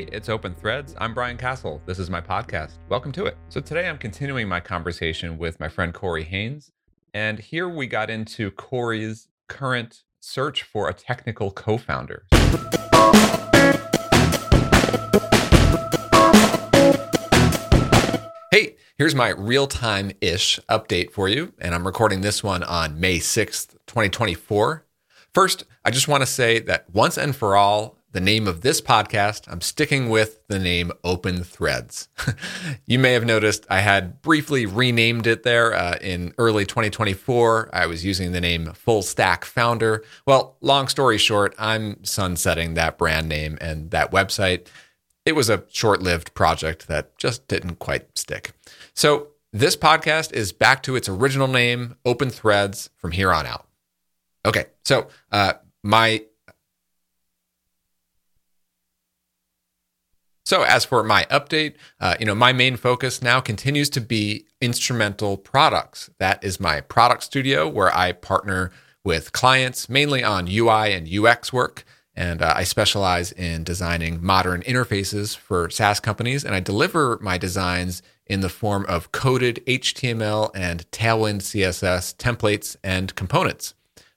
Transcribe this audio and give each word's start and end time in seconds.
Hey, 0.00 0.08
it's 0.12 0.30
Open 0.30 0.54
Threads. 0.54 0.94
I'm 0.96 1.12
Brian 1.12 1.36
Casel. 1.36 1.82
This 1.84 1.98
is 1.98 2.08
my 2.08 2.22
podcast. 2.22 2.78
Welcome 2.88 3.12
to 3.12 3.26
it. 3.26 3.36
So, 3.50 3.60
today 3.60 3.86
I'm 3.86 3.98
continuing 3.98 4.48
my 4.48 4.58
conversation 4.58 5.36
with 5.36 5.60
my 5.60 5.68
friend 5.68 5.92
Corey 5.92 6.24
Haines. 6.24 6.72
And 7.12 7.38
here 7.38 7.68
we 7.68 7.86
got 7.86 8.08
into 8.08 8.50
Corey's 8.52 9.28
current 9.46 10.04
search 10.18 10.62
for 10.62 10.88
a 10.88 10.94
technical 10.94 11.50
co 11.50 11.76
founder. 11.76 12.24
Hey, 18.50 18.76
here's 18.96 19.14
my 19.14 19.34
real 19.36 19.66
time 19.66 20.12
ish 20.22 20.58
update 20.70 21.10
for 21.10 21.28
you. 21.28 21.52
And 21.58 21.74
I'm 21.74 21.86
recording 21.86 22.22
this 22.22 22.42
one 22.42 22.62
on 22.62 22.98
May 22.98 23.18
6th, 23.18 23.72
2024. 23.86 24.86
First, 25.34 25.64
I 25.84 25.90
just 25.90 26.08
want 26.08 26.22
to 26.22 26.26
say 26.26 26.58
that 26.60 26.88
once 26.88 27.18
and 27.18 27.36
for 27.36 27.54
all, 27.54 27.99
the 28.12 28.20
name 28.20 28.48
of 28.48 28.62
this 28.62 28.80
podcast, 28.80 29.44
I'm 29.46 29.60
sticking 29.60 30.08
with 30.08 30.46
the 30.48 30.58
name 30.58 30.90
Open 31.04 31.44
Threads. 31.44 32.08
you 32.86 32.98
may 32.98 33.12
have 33.12 33.24
noticed 33.24 33.66
I 33.70 33.80
had 33.80 34.20
briefly 34.20 34.66
renamed 34.66 35.26
it 35.26 35.44
there 35.44 35.72
uh, 35.72 35.96
in 36.00 36.34
early 36.36 36.66
2024. 36.66 37.70
I 37.72 37.86
was 37.86 38.04
using 38.04 38.32
the 38.32 38.40
name 38.40 38.72
Full 38.72 39.02
Stack 39.02 39.44
Founder. 39.44 40.02
Well, 40.26 40.56
long 40.60 40.88
story 40.88 41.18
short, 41.18 41.54
I'm 41.56 42.02
sunsetting 42.04 42.74
that 42.74 42.98
brand 42.98 43.28
name 43.28 43.56
and 43.60 43.90
that 43.92 44.10
website. 44.10 44.66
It 45.24 45.36
was 45.36 45.48
a 45.48 45.64
short 45.68 46.02
lived 46.02 46.34
project 46.34 46.88
that 46.88 47.16
just 47.16 47.46
didn't 47.46 47.76
quite 47.78 48.18
stick. 48.18 48.52
So, 48.94 49.28
this 49.52 49.76
podcast 49.76 50.32
is 50.32 50.52
back 50.52 50.80
to 50.84 50.94
its 50.94 51.08
original 51.08 51.48
name, 51.48 51.96
Open 52.04 52.30
Threads, 52.30 52.90
from 52.96 53.10
here 53.10 53.32
on 53.32 53.46
out. 53.46 53.66
Okay, 54.46 54.66
so 54.84 55.08
uh, 55.32 55.54
my 55.82 56.22
So, 60.50 60.64
as 60.64 60.84
for 60.84 61.04
my 61.04 61.26
update, 61.30 61.74
uh, 62.00 62.16
you 62.18 62.26
know, 62.26 62.34
my 62.34 62.52
main 62.52 62.76
focus 62.76 63.22
now 63.22 63.38
continues 63.38 63.88
to 63.90 64.00
be 64.00 64.46
instrumental 64.60 65.36
products. 65.36 66.10
That 66.18 66.42
is 66.42 66.58
my 66.58 66.80
product 66.80 67.22
studio 67.22 67.68
where 67.68 67.96
I 67.96 68.10
partner 68.10 68.72
with 69.04 69.32
clients 69.32 69.88
mainly 69.88 70.24
on 70.24 70.48
UI 70.48 70.92
and 70.92 71.08
UX 71.08 71.52
work. 71.52 71.84
And 72.16 72.42
uh, 72.42 72.52
I 72.56 72.64
specialize 72.64 73.30
in 73.30 73.62
designing 73.62 74.20
modern 74.20 74.62
interfaces 74.62 75.36
for 75.36 75.70
SaaS 75.70 76.00
companies. 76.00 76.44
And 76.44 76.52
I 76.52 76.58
deliver 76.58 77.20
my 77.22 77.38
designs 77.38 78.02
in 78.26 78.40
the 78.40 78.48
form 78.48 78.84
of 78.88 79.12
coded 79.12 79.62
HTML 79.68 80.50
and 80.52 80.90
Tailwind 80.90 81.42
CSS 81.42 82.16
templates 82.16 82.74
and 82.82 83.14
components. 83.14 83.74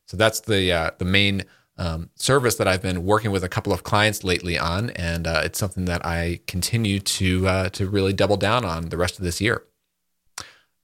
So 0.08 0.18
that's 0.18 0.40
the 0.40 0.72
uh, 0.72 0.92
the 0.98 1.06
main 1.06 1.44
um, 1.78 2.10
service 2.16 2.56
that 2.56 2.68
I've 2.68 2.82
been 2.82 3.04
working 3.04 3.32
with 3.32 3.44
a 3.44 3.50
couple 3.50 3.74
of 3.74 3.84
clients 3.84 4.24
lately 4.24 4.58
on, 4.58 4.92
and 4.92 5.28
uh, 5.28 5.42
it's 5.44 5.60
something 5.60 5.86
that 5.86 6.06
I 6.06 6.42
continue 6.48 7.00
to 7.00 7.48
uh, 7.48 7.70
to 7.70 7.90
really 7.90 8.14
double 8.14 8.38
down 8.38 8.66
on 8.66 8.90
the 8.90 8.98
rest 8.98 9.18
of 9.18 9.26
this 9.26 9.42
year. 9.42 9.64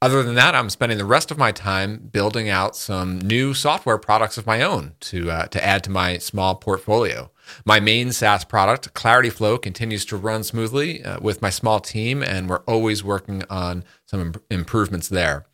Other 0.02 0.23
than 0.23 0.36
that, 0.36 0.56
I'm 0.56 0.70
spending 0.70 0.98
the 0.98 1.06
rest 1.06 1.30
of 1.30 1.38
my 1.38 1.52
time 1.52 2.10
building 2.12 2.48
out 2.48 2.76
some 2.76 3.20
new 3.20 3.54
software 3.54 3.98
products 3.98 4.38
of 4.38 4.48
my 4.48 4.62
own 4.62 4.94
to 5.02 5.30
uh, 5.30 5.48
to 5.48 5.64
add 5.64 5.84
to 5.84 5.90
my 5.90 6.17
small 6.17 6.56
portfolio. 6.56 7.32
My 7.66 7.80
main 7.80 8.12
SaaS 8.12 8.45
product, 8.45 8.94
Clarity 8.94 9.30
Flow, 9.30 9.58
continues 9.58 10.06
to 10.06 10.17
run 10.17 10.44
smoothly 10.44 11.04
uh, 11.04 11.20
with 11.20 11.42
my 11.42 11.50
small 11.50 11.80
team, 11.80 12.23
and 12.23 12.50
we're 12.50 12.60
always 12.60 13.04
working 13.04 13.44
on 13.50 13.84
some 14.06 14.22
Im- 14.22 14.34
improvements 14.50 15.10
there. 15.10 15.45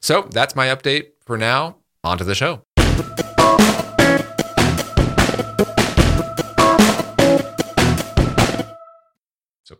So 0.00 0.22
that's 0.22 0.56
my 0.56 0.66
update 0.66 1.12
for 1.24 1.38
now. 1.38 1.76
On 2.02 2.18
to 2.18 2.24
the 2.24 2.34
show. 2.34 2.62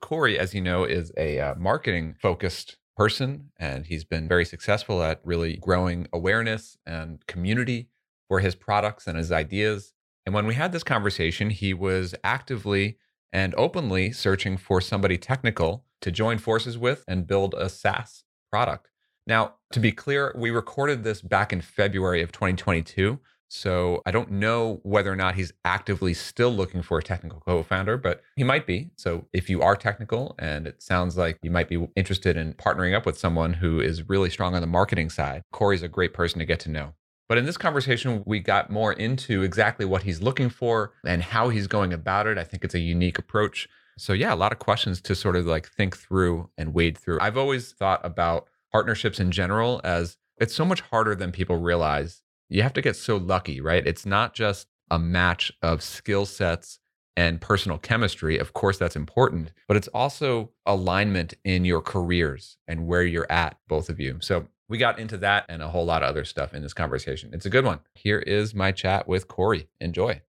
Corey, 0.03 0.39
as 0.39 0.53
you 0.53 0.61
know, 0.61 0.85
is 0.85 1.13
a 1.17 1.41
uh, 1.41 1.55
marketing 1.55 2.15
focused 2.21 2.77
person, 2.97 3.51
and 3.59 3.87
he's 3.87 4.05
been 4.05 4.29
very 4.29 4.45
successful 4.45 5.03
at 5.03 5.21
really 5.25 5.57
growing 5.57 6.07
awareness 6.13 6.77
and 6.85 7.27
community 7.27 7.89
for 8.29 8.41
his 8.41 8.55
products 8.55 9.07
and 9.07 9.17
his 9.17 9.33
ideas. 9.33 9.95
And 10.27 10.35
when 10.35 10.47
we 10.47 10.55
had 10.55 10.73
this 10.73 10.83
conversation, 10.83 11.51
he 11.51 11.73
was 11.73 12.15
actively 12.23 12.99
and 13.33 13.55
openly 13.57 14.13
searching 14.13 14.59
for 14.59 14.81
somebody 14.81 15.17
technical 15.17 15.87
to 16.03 16.11
join 16.11 16.37
forces 16.37 16.77
with 16.77 17.05
and 17.09 17.27
build 17.27 17.55
a 17.55 17.69
SaaS 17.69 18.25
product. 18.51 18.91
Now, 19.27 19.55
to 19.71 19.81
be 19.81 19.93
clear, 19.93 20.35
we 20.37 20.51
recorded 20.51 21.05
this 21.05 21.23
back 21.23 21.53
in 21.53 21.61
February 21.61 22.23
of 22.23 22.33
2022. 22.33 23.21
So 23.55 24.01
I 24.07 24.13
don't 24.13 24.31
know 24.31 24.81
whether 24.83 25.13
or 25.13 25.17
not 25.17 25.35
he's 25.35 25.53
actively 25.63 26.15
still 26.15 26.49
looking 26.49 26.81
for 26.81 26.97
a 26.97 27.03
technical 27.03 27.39
co-founder, 27.41 27.99
but 27.99 28.23
he 28.35 28.45
might 28.45 28.67
be. 28.67 28.93
So 28.97 29.27
if 29.35 29.51
you 29.51 29.61
are 29.61 29.77
technical 29.77 30.35
and 30.39 30.67
it 30.67 30.83
sounds 30.83 31.19
like 31.19 31.39
you 31.43 31.51
might 31.51 31.69
be 31.69 31.87
interested 31.95 32.39
in 32.39 32.55
partnering 32.55 32.97
up 32.97 33.05
with 33.05 33.19
someone 33.19 33.53
who 33.53 33.79
is 33.79 34.09
really 34.09 34.31
strong 34.31 34.55
on 34.55 34.63
the 34.63 34.67
marketing 34.67 35.11
side, 35.11 35.43
Corey's 35.53 35.83
a 35.83 35.89
great 35.89 36.15
person 36.15 36.39
to 36.39 36.47
get 36.47 36.61
to 36.61 36.71
know. 36.71 36.95
But 37.29 37.37
in 37.37 37.45
this 37.45 37.59
conversation, 37.59 38.23
we 38.25 38.41
got 38.41 38.71
more 38.71 38.95
into 38.95 39.43
exactly 39.43 39.85
what 39.85 40.05
he's 40.05 40.23
looking 40.23 40.49
for 40.49 40.95
and 41.07 41.23
how 41.23 41.51
he's 41.51 41.67
going 41.67 41.93
about 41.93 42.27
it. 42.27 42.39
I 42.39 42.45
think 42.45 42.65
it's 42.65 42.75
a 42.75 42.81
unique 42.81 43.19
approach. 43.19 43.69
So 43.99 44.15
yeah, 44.15 44.33
a 44.33 44.35
lot 44.35 44.53
of 44.53 44.61
questions 44.61 45.03
to 45.03 45.15
sort 45.15 45.37
of 45.37 45.45
like 45.45 45.69
think 45.69 45.95
through 45.99 46.49
and 46.57 46.73
wade 46.73 46.97
through. 46.97 47.19
I've 47.21 47.37
always 47.37 47.73
thought 47.73 48.01
about 48.03 48.49
partnerships 48.73 49.21
in 49.21 49.31
general 49.31 49.83
as 49.85 50.17
it's 50.39 50.55
so 50.55 50.65
much 50.65 50.81
harder 50.81 51.15
than 51.15 51.33
people 51.33 51.59
realize 51.59 52.23
you 52.53 52.63
have 52.63 52.75
to 52.75 52.83
get 52.83 52.97
so 52.97 53.17
lucky, 53.17 53.61
right? 53.61 53.87
It's 53.87 54.05
not 54.05 54.35
just 54.35 54.69
a 54.91 54.99
match 54.99 55.51
of 55.63 55.83
skill 55.83 56.27
sets 56.27 56.79
and 57.17 57.41
personal 57.41 57.79
chemistry. 57.79 58.39
Of 58.39 58.53
course, 58.53 58.79
that's 58.79 58.97
important, 58.97 59.53
but 59.69 59.77
it's 59.77 59.89
also 59.89 60.51
alignment 60.67 61.35
in 61.45 61.65
your 61.65 61.81
careers 61.81 62.59
and 62.69 62.87
where 62.87 63.03
you're 63.03 63.31
at, 63.31 63.57
both 63.69 63.89
of 63.89 63.99
you. 63.99 64.19
So 64.21 64.49
we 64.69 64.79
got 64.79 64.99
into 64.99 65.17
that 65.19 65.47
and 65.49 65.63
a 65.63 65.69
whole 65.69 65.85
lot 65.85 66.03
of 66.03 66.09
other 66.09 66.25
stuff 66.25 66.55
in 66.55 66.63
this 66.63 66.75
conversation. 66.75 67.31
It's 67.33 67.47
a 67.47 67.51
good 67.51 67.65
one. 67.65 67.81
Here 67.95 68.19
is 68.19 68.55
my 68.55 68.73
chat 68.73 69.09
with 69.09 69.29
Corey. 69.29 69.69
Enjoy. 69.81 70.21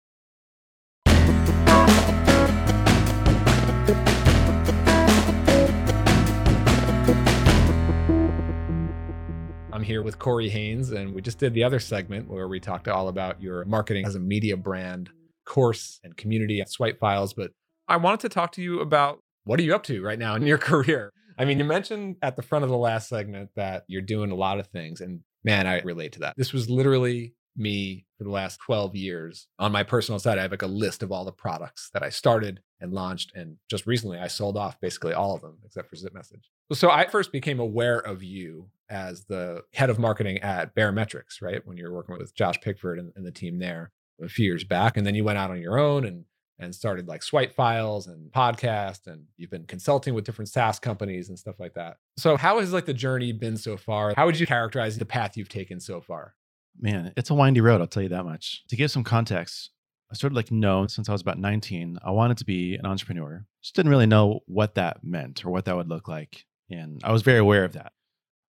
I'm 9.83 9.87
here 9.87 10.03
with 10.03 10.21
Corey 10.21 10.49
Haines, 10.49 10.93
and 10.93 11.13
we 11.13 11.21
just 11.21 11.39
did 11.39 11.55
the 11.55 11.65
other 11.65 11.81
segment 11.81 12.31
where 12.31 12.47
we 12.47 12.61
talked 12.61 12.87
all 12.87 13.09
about 13.09 13.43
your 13.43 13.65
marketing 13.65 14.07
as 14.07 14.15
a 14.15 14.21
media 14.21 14.57
brand 14.57 15.11
course 15.45 15.99
and 16.05 16.17
community 16.17 16.61
at 16.61 16.71
Swipe 16.71 17.01
Files. 17.01 17.35
But 17.35 17.51
I 17.89 17.97
wanted 17.97 18.21
to 18.21 18.29
talk 18.29 18.53
to 18.53 18.63
you 18.63 18.79
about 18.79 19.19
what 19.43 19.59
are 19.59 19.65
you 19.65 19.75
up 19.75 19.83
to 19.87 20.01
right 20.01 20.21
now 20.21 20.37
in 20.37 20.47
your 20.47 20.59
career? 20.71 21.13
I 21.37 21.45
mean, 21.47 21.59
you 21.59 21.65
mentioned 21.65 22.15
at 22.23 22.37
the 22.37 22.43
front 22.43 22.63
of 22.63 22.71
the 22.71 22.77
last 22.77 23.09
segment 23.09 23.51
that 23.57 23.83
you're 23.89 24.03
doing 24.03 24.31
a 24.31 24.37
lot 24.37 24.61
of 24.61 24.69
things, 24.69 25.01
and 25.01 25.23
man, 25.43 25.67
I 25.67 25.81
relate 25.81 26.13
to 26.13 26.21
that. 26.21 26.37
This 26.37 26.53
was 26.53 26.71
literally 26.71 27.35
me 27.57 28.07
for 28.19 28.23
the 28.23 28.31
last 28.31 28.61
12 28.65 28.95
years. 28.95 29.49
On 29.59 29.73
my 29.73 29.83
personal 29.83 30.21
side, 30.21 30.39
I 30.39 30.43
have 30.43 30.53
like 30.53 30.63
a 30.63 30.69
list 30.69 31.03
of 31.03 31.11
all 31.11 31.25
the 31.25 31.33
products 31.33 31.91
that 31.93 32.05
I 32.05 32.09
started 32.09 32.61
and 32.81 32.93
launched. 32.93 33.33
And 33.35 33.57
just 33.69 33.87
recently, 33.87 34.19
I 34.19 34.29
sold 34.29 34.57
off 34.57 34.81
basically 34.81 35.13
all 35.13 35.35
of 35.35 35.43
them 35.43 35.59
except 35.65 35.91
for 35.91 35.97
Zip 35.97 36.15
Message. 36.15 36.51
So 36.73 36.89
I 36.89 37.09
first 37.09 37.33
became 37.33 37.59
aware 37.59 37.99
of 37.99 38.23
you 38.23 38.71
as 38.93 39.25
the 39.25 39.63
head 39.73 39.91
of 39.91 39.99
marketing 39.99 40.39
at 40.39 40.75
Baremetrics, 40.75 41.41
right? 41.41 41.67
When 41.67 41.77
you 41.77 41.85
were 41.85 41.95
working 41.95 42.17
with 42.19 42.35
Josh 42.35 42.61
Pigford 42.61 42.99
and, 42.99 43.13
and 43.17 43.27
the 43.27 43.33
team 43.33 43.59
there 43.59 43.91
a 44.23 44.29
few 44.29 44.45
years 44.45 44.65
back. 44.65 44.97
And 44.97 45.07
then 45.07 45.15
you 45.15 45.25
went 45.25 45.39
out 45.39 45.51
on 45.51 45.61
your 45.61 45.79
own 45.79 46.05
and 46.05 46.25
and 46.59 46.73
started 46.73 47.09
like 47.09 47.25
swipe 47.25 47.53
files 47.53 48.07
and 48.07 48.31
podcast 48.31 49.09
and 49.09 49.25
you've 49.37 49.51
been 49.51 49.65
consulting 49.65 50.15
with 50.15 50.25
different 50.25 50.49
SaaS 50.49 50.79
companies 50.79 51.29
and 51.29 51.37
stuff 51.37 51.59
like 51.59 51.75
that. 51.75 51.97
So 52.17 52.37
how 52.37 52.61
has 52.61 52.73
like 52.73 52.85
the 52.87 52.95
journey 52.95 53.33
been 53.33 53.57
so 53.57 53.77
far? 53.77 54.15
How 54.17 54.27
would 54.27 54.39
you 54.39 54.47
characterize 54.47 54.97
the 54.97 55.05
path 55.05 55.37
you've 55.37 55.49
taken 55.49 55.81
so 55.81 56.01
far? 56.01 56.35
Man, 56.79 57.13
it's 57.17 57.31
a 57.31 57.35
windy 57.35 57.61
road, 57.61 57.81
I'll 57.81 57.89
tell 57.89 58.03
you 58.03 58.09
that 58.11 58.25
much. 58.25 58.63
To 58.69 58.77
give 58.77 58.93
some 58.93 59.03
context, 59.03 59.71
I 60.11 60.15
started 60.15 60.37
like 60.37 60.53
known 60.53 60.89
since 60.89 61.09
I 61.09 61.13
was 61.13 61.21
about 61.21 61.39
19, 61.39 61.99
I 62.05 62.11
wanted 62.13 62.39
to 62.39 62.45
be 62.45 62.77
an 62.77 62.87
entrepreneur. 62.87 63.45
Just 63.61 63.75
didn't 63.75 63.91
really 63.91 64.07
know 64.07 64.41
what 64.47 64.77
that 64.77 65.03
meant 65.03 65.45
or 65.45 65.51
what 65.51 65.65
that 65.65 65.77
would 65.77 65.89
look 65.89 66.07
like. 66.07 66.45
And 66.71 67.01
I 67.03 67.13
was 67.13 67.23
very 67.23 67.39
aware 67.39 67.65
of 67.65 67.73
that. 67.73 67.93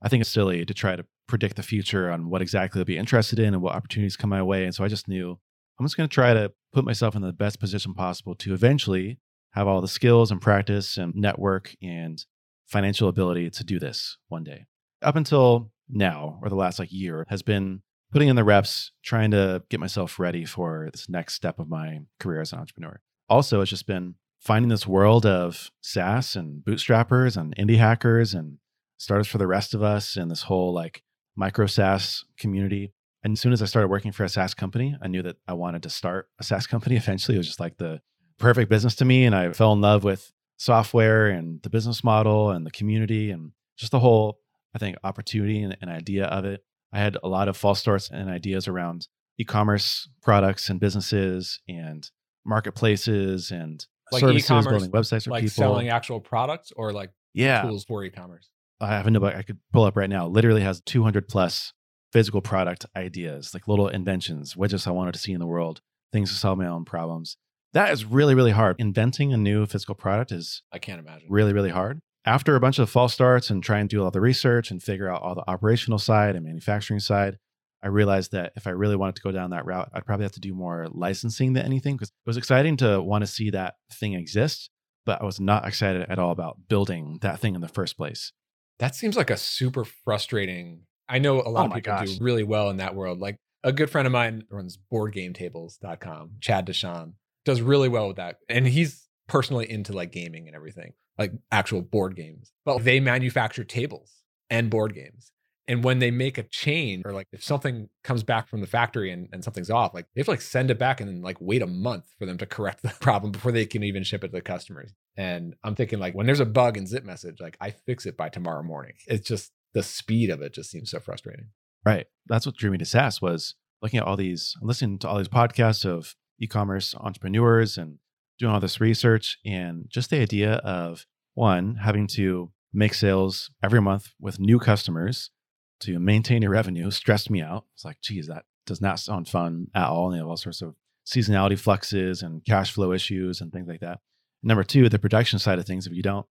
I 0.04 0.10
think 0.10 0.22
it's 0.22 0.30
silly 0.30 0.66
to 0.66 0.74
try 0.74 0.96
to 0.96 1.06
predict 1.28 1.56
the 1.56 1.64
future 1.64 2.12
on 2.12 2.30
what 2.30 2.42
exactly 2.42 2.80
I'll 2.80 2.86
be 2.86 2.98
interested 2.98 3.40
in 3.40 3.54
and 3.54 3.62
what 3.62 3.76
opportunities 3.76 4.18
come 4.18 4.30
my 4.30 4.44
way. 4.44 4.66
And 4.66 4.76
so 4.76 4.84
I 4.84 4.90
just 4.90 5.08
knew 5.08 5.40
I'm 5.80 5.86
just 5.86 5.98
going 5.98 6.08
to 6.10 6.14
try 6.14 6.34
to 6.34 6.52
put 6.74 6.86
myself 6.86 7.16
in 7.16 7.22
the 7.22 7.32
best 7.32 7.60
position 7.60 7.94
possible 7.94 8.36
to 8.36 8.54
eventually 8.54 9.20
have 9.52 9.68
all 9.68 9.82
the 9.82 9.88
skills 9.88 10.30
and 10.32 10.42
practice 10.42 10.98
and 10.98 11.16
network 11.16 11.76
and 11.82 12.24
financial 12.68 13.08
ability 13.08 13.50
to 13.52 13.64
do 13.64 13.80
this 13.80 14.18
one 14.28 14.44
day. 14.44 14.66
Up 15.02 15.16
until 15.16 15.72
now, 15.90 16.40
or 16.42 16.50
the 16.50 16.56
last 16.56 16.80
like 16.80 16.92
year, 16.92 17.26
has 17.30 17.42
been 17.42 17.82
putting 18.12 18.30
in 18.30 18.36
the 18.36 18.44
reps, 18.44 18.92
trying 19.04 19.32
to 19.32 19.64
get 19.70 19.80
myself 19.80 20.20
ready 20.20 20.46
for 20.46 20.90
this 20.92 21.10
next 21.10 21.34
step 21.34 21.60
of 21.60 21.70
my 21.70 22.00
career 22.20 22.42
as 22.42 22.54
an 22.54 22.60
entrepreneur. 22.60 23.00
Also, 23.30 23.62
it's 23.62 23.70
just 23.70 23.88
been 23.88 24.16
finding 24.40 24.70
this 24.70 24.86
world 24.86 25.26
of 25.26 25.72
SaaS 25.82 26.36
and 26.36 26.64
bootstrappers 26.64 27.38
and 27.38 27.56
indie 27.56 27.78
hackers 27.78 28.34
and 28.34 28.58
startups 29.04 29.30
for 29.30 29.38
the 29.38 29.48
rest 29.48 29.74
of 29.74 29.84
us 29.84 30.16
and 30.16 30.32
this 30.32 30.44
whole 30.44 30.74
like 30.74 31.04
micro 31.36 31.66
SaaS 31.66 32.24
community. 32.38 32.94
And 33.24 33.34
as 33.34 33.40
soon 33.40 33.54
as 33.54 33.62
I 33.62 33.66
started 33.66 33.88
working 33.88 34.12
for 34.12 34.24
a 34.24 34.30
SaaS 34.30 34.54
company, 34.54 34.98
I 35.02 35.08
knew 35.08 35.22
that 35.24 35.38
I 35.48 35.54
wanted 35.54 35.84
to 35.84 35.90
start 35.90 36.30
a 36.40 36.44
SaaS 36.44 36.68
company 36.68 36.96
eventually. 37.04 37.36
It 37.36 37.40
was 37.40 37.48
just 37.48 37.60
like 37.60 37.78
the 37.78 38.02
perfect 38.40 38.70
business 38.70 38.96
to 38.96 39.06
me. 39.06 39.26
And 39.26 39.36
I 39.36 39.52
fell 39.52 39.74
in 39.74 39.82
love 39.82 40.04
with 40.04 40.32
software 40.58 41.28
and 41.28 41.62
the 41.64 41.70
business 41.70 42.04
model 42.04 42.52
and 42.52 42.66
the 42.66 42.72
community 42.72 43.32
and 43.32 43.52
just 43.78 43.92
the 43.92 44.00
whole, 44.00 44.40
I 44.74 44.80
think, 44.80 44.98
opportunity 45.04 45.62
and, 45.62 45.78
and 45.82 45.90
idea 45.90 46.26
of 46.26 46.46
it. 46.46 46.64
I 46.92 47.00
had 47.00 47.18
a 47.24 47.28
lot 47.28 47.48
of 47.48 47.58
false 47.58 47.80
starts 47.80 48.10
and 48.10 48.30
ideas 48.30 48.68
around 48.68 49.08
e-commerce 49.40 50.08
products 50.22 50.70
and 50.70 50.80
businesses 50.80 51.60
and 51.68 52.10
marketplaces 52.46 53.52
and 53.52 53.86
Like 54.12 54.22
services, 54.22 54.46
e-commerce, 54.46 54.68
building 54.68 54.92
websites 54.92 55.24
for 55.24 55.32
like 55.32 55.44
people. 55.44 55.56
selling 55.56 55.90
actual 55.90 56.20
products 56.20 56.72
or 56.76 56.94
like 56.94 57.12
yeah, 57.34 57.64
tools 57.64 57.84
for 57.86 58.04
e-commerce. 58.04 58.50
I 58.84 58.92
have 58.98 59.08
a 59.08 59.12
notebook 59.12 59.36
I 59.36 59.44
could 59.44 59.60
pull 59.72 59.84
up 59.84 59.96
right 59.96 60.10
now. 60.10 60.28
Literally 60.28 60.62
has 60.62 60.82
200 60.82 61.28
plus 61.28 61.74
physical 62.12 62.42
product 62.42 62.86
ideas, 62.96 63.54
like 63.54 63.68
little 63.68 63.88
inventions, 63.88 64.54
widgets 64.54 64.88
I 64.88 64.92
wanted 64.92 65.14
to 65.14 65.20
see 65.20 65.34
in 65.34 65.40
the 65.40 65.48
world, 65.48 65.82
things 66.12 66.32
to 66.32 66.38
solve 66.38 66.60
my 66.60 66.68
own 66.68 66.86
problems. 66.86 67.38
That 67.74 67.92
is 67.92 68.06
really, 68.06 68.36
really 68.36 68.52
hard. 68.52 68.76
Inventing 68.80 69.34
a 69.34 69.38
new 69.38 69.66
physical 69.66 69.96
product 69.96 70.32
is 70.32 70.62
I 70.72 70.78
can't 70.78 71.00
imagine. 71.00 71.28
really, 71.30 71.54
really 71.54 71.72
hard. 71.72 72.02
After 72.26 72.56
a 72.56 72.60
bunch 72.60 72.80
of 72.80 72.90
false 72.90 73.14
starts 73.14 73.50
and 73.50 73.64
try 73.64 73.80
and 73.80 73.90
do 73.90 74.04
all 74.04 74.12
the 74.12 74.22
research 74.22 74.72
and 74.72 74.82
figure 74.82 75.10
out 75.10 75.24
all 75.24 75.36
the 75.36 75.50
operational 75.50 76.00
side 76.00 76.36
and 76.36 76.46
manufacturing 76.46 77.00
side, 77.00 77.38
I 77.82 77.88
realized 77.88 78.32
that 78.32 78.54
if 78.56 78.66
I 78.66 78.70
really 78.70 78.96
wanted 78.96 79.16
to 79.18 79.24
go 79.24 79.32
down 79.32 79.50
that 79.50 79.66
route, 79.66 79.90
I'd 79.94 80.06
probably 80.06 80.24
have 80.24 80.32
to 80.34 80.40
do 80.40 80.54
more 80.54 80.88
licensing 80.90 81.54
than 81.54 81.66
anything 81.66 81.96
because 81.96 82.10
it 82.10 82.28
was 82.28 82.38
exciting 82.38 82.78
to 82.78 83.02
want 83.02 83.24
to 83.24 83.28
see 83.28 83.50
that 83.50 83.76
thing 83.92 84.14
exist, 84.14 84.70
but 85.06 85.22
I 85.22 85.26
was 85.26 85.42
not 85.42 85.68
excited 85.68 86.06
at 86.08 86.20
all 86.20 86.32
about 86.32 86.60
building 86.70 87.18
that 87.22 87.40
thing 87.40 87.56
in 87.56 87.62
the 87.62 87.68
first 87.68 87.98
place. 87.98 88.32
That 88.80 88.96
seems 88.96 89.16
like 89.16 89.30
a 89.30 89.38
super 89.38 89.86
frustrating. 89.86 90.82
I 91.08 91.20
know 91.20 91.42
a 91.42 91.50
lot 91.50 91.64
Oh 91.64 91.70
of 91.70 91.74
people 91.76 91.94
gosh. 91.94 92.18
do 92.18 92.24
really 92.24 92.44
well 92.44 92.70
in 92.70 92.78
that 92.78 92.96
world. 92.96 93.20
Like 93.20 93.38
a 93.64 93.72
good 93.72 93.90
friend 93.90 94.06
of 94.06 94.12
mine 94.12 94.44
runs 94.50 94.78
boardgametables.com, 94.92 96.32
Chad 96.40 96.66
Deshawn, 96.68 97.14
does 97.46 97.62
really 97.62 97.90
well 97.90 98.08
with 98.08 98.18
that. 98.18 98.38
And 98.50 98.68
he's 98.68 99.08
personally 99.28 99.70
into 99.70 99.94
like 99.94 100.12
gaming 100.12 100.48
and 100.48 100.56
everything, 100.56 100.94
like 101.18 101.32
actual 101.52 101.82
board 101.82 102.16
games. 102.16 102.52
But 102.66 102.84
they 102.84 103.00
manufacture 103.00 103.64
tables 103.64 104.24
and 104.50 104.70
board 104.70 104.94
games. 104.96 105.32
And 105.68 105.84
when 105.84 106.00
they 106.00 106.12
make 106.12 106.38
a 106.38 106.44
change 106.44 107.04
or 107.06 107.14
like 107.14 107.28
if 107.32 107.44
something 107.44 107.90
comes 108.04 108.24
back 108.24 108.50
from 108.50 108.60
the 108.60 108.68
factory 108.68 109.12
and, 109.12 109.30
and 109.32 109.44
something's 109.44 109.70
off, 109.70 109.94
like 109.94 110.08
they 110.14 110.20
have 110.20 110.26
to 110.26 110.32
like 110.32 110.42
send 110.42 110.70
it 110.70 110.78
back 110.78 111.00
and 111.00 111.10
then 111.10 111.22
like 111.22 111.38
wait 111.40 111.62
a 111.62 111.68
month 111.68 112.06
for 112.20 112.26
them 112.26 112.38
to 112.40 112.46
correct 112.46 112.84
the 112.84 112.90
problem 113.00 113.32
before 113.32 113.52
they 113.52 113.66
can 113.66 113.84
even 113.84 114.04
ship 114.04 114.24
it 114.24 114.28
to 114.28 114.34
the 114.34 114.42
customers. 114.42 114.94
And 115.16 115.56
I'm 115.64 115.76
thinking 115.76 116.00
like 116.00 116.16
when 116.16 116.26
there's 116.26 116.42
a 116.42 116.46
bug 116.46 116.78
in 116.78 116.86
zip 116.86 117.06
message, 117.06 117.40
like 117.40 117.58
I 117.62 117.72
fix 117.72 118.06
it 118.06 118.18
by 118.18 118.30
tomorrow 118.30 118.64
morning. 118.64 118.94
It's 119.08 119.28
just 119.28 119.52
the 119.74 119.84
speed 119.84 120.30
of 120.30 120.42
it 120.42 120.54
just 120.54 120.70
seems 120.70 120.92
so 120.92 121.00
frustrating. 121.00 121.48
Right. 121.86 122.08
That's 122.28 122.46
what 122.46 122.58
drew 122.58 122.72
me 122.72 122.78
to 122.80 122.86
SaaS 122.86 123.22
was 123.22 123.56
looking 123.82 124.00
at 124.00 124.06
all 124.06 124.18
these, 124.18 124.56
listening 124.62 125.00
to 125.00 125.08
all 125.08 125.18
these 125.18 125.28
podcasts 125.28 125.86
of 125.86 126.16
e-commerce 126.40 126.96
entrepreneurs 126.96 127.78
and 127.78 128.00
doing 128.40 128.54
all 128.54 128.60
this 128.60 128.82
research 128.82 129.38
and 129.46 129.86
just 129.90 130.10
the 130.10 130.20
idea 130.20 130.56
of 130.56 131.06
one, 131.36 131.76
having 131.76 132.08
to 132.08 132.52
make 132.74 132.94
sales 132.94 133.52
every 133.62 133.82
month 133.82 134.12
with 134.20 134.40
new 134.40 134.60
customers 134.60 135.32
to 135.82 136.00
maintain 136.00 136.42
your 136.42 136.52
revenue 136.52 136.92
stressed 136.92 137.30
me 137.30 137.42
out. 137.42 137.66
It's 137.74 137.86
like, 137.86 138.02
geez, 138.02 138.28
that 138.28 138.46
does 138.66 138.82
not 138.82 139.00
sound 139.00 139.28
fun 139.28 139.68
at 139.76 139.88
all. 139.88 140.08
And 140.08 140.16
they 140.16 140.20
have 140.20 140.28
all 140.28 140.38
sorts 140.38 140.62
of 140.62 140.76
seasonality 141.06 141.60
fluxes 141.60 142.22
and 142.22 142.44
cash 142.46 142.72
flow 142.72 142.94
issues 142.94 143.42
and 143.42 143.52
things 143.52 143.68
like 143.68 143.82
that. 143.82 144.00
Number 144.42 144.64
two, 144.64 144.90
the 144.90 145.00
production 145.00 145.40
side 145.40 145.60
of 145.60 145.66
things, 145.66 145.88
if 145.88 145.94
you 145.94 146.04
don't 146.04 146.26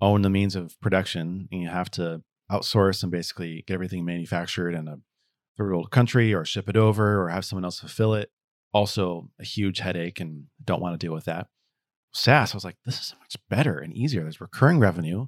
own 0.00 0.22
the 0.22 0.30
means 0.30 0.56
of 0.56 0.78
production 0.80 1.48
and 1.50 1.62
you 1.62 1.68
have 1.68 1.90
to 1.92 2.22
outsource 2.50 3.02
and 3.02 3.12
basically 3.12 3.64
get 3.66 3.74
everything 3.74 4.04
manufactured 4.04 4.74
in 4.74 4.88
a 4.88 4.98
third 5.56 5.70
world 5.70 5.90
country 5.90 6.34
or 6.34 6.44
ship 6.44 6.68
it 6.68 6.76
over 6.76 7.22
or 7.22 7.28
have 7.28 7.44
someone 7.44 7.64
else 7.64 7.80
fulfill 7.80 8.14
it, 8.14 8.30
also 8.72 9.30
a 9.40 9.44
huge 9.44 9.78
headache 9.78 10.20
and 10.20 10.44
don't 10.62 10.82
want 10.82 10.98
to 10.98 11.06
deal 11.06 11.14
with 11.14 11.24
that. 11.24 11.46
SaaS, 12.12 12.54
I 12.54 12.56
was 12.56 12.64
like, 12.64 12.76
this 12.84 12.98
is 12.98 13.06
so 13.06 13.16
much 13.18 13.36
better 13.48 13.78
and 13.78 13.94
easier. 13.94 14.22
There's 14.22 14.40
recurring 14.40 14.78
revenue 14.78 15.26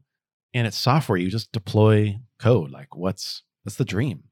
and 0.55 0.67
it's 0.67 0.79
software. 0.79 1.19
You 1.19 1.31
just 1.31 1.53
deploy 1.53 2.19
code. 2.39 2.71
Like, 2.71 2.97
what's 2.97 3.43
that's 3.67 3.77
the 3.77 3.85
dream. 3.85 4.23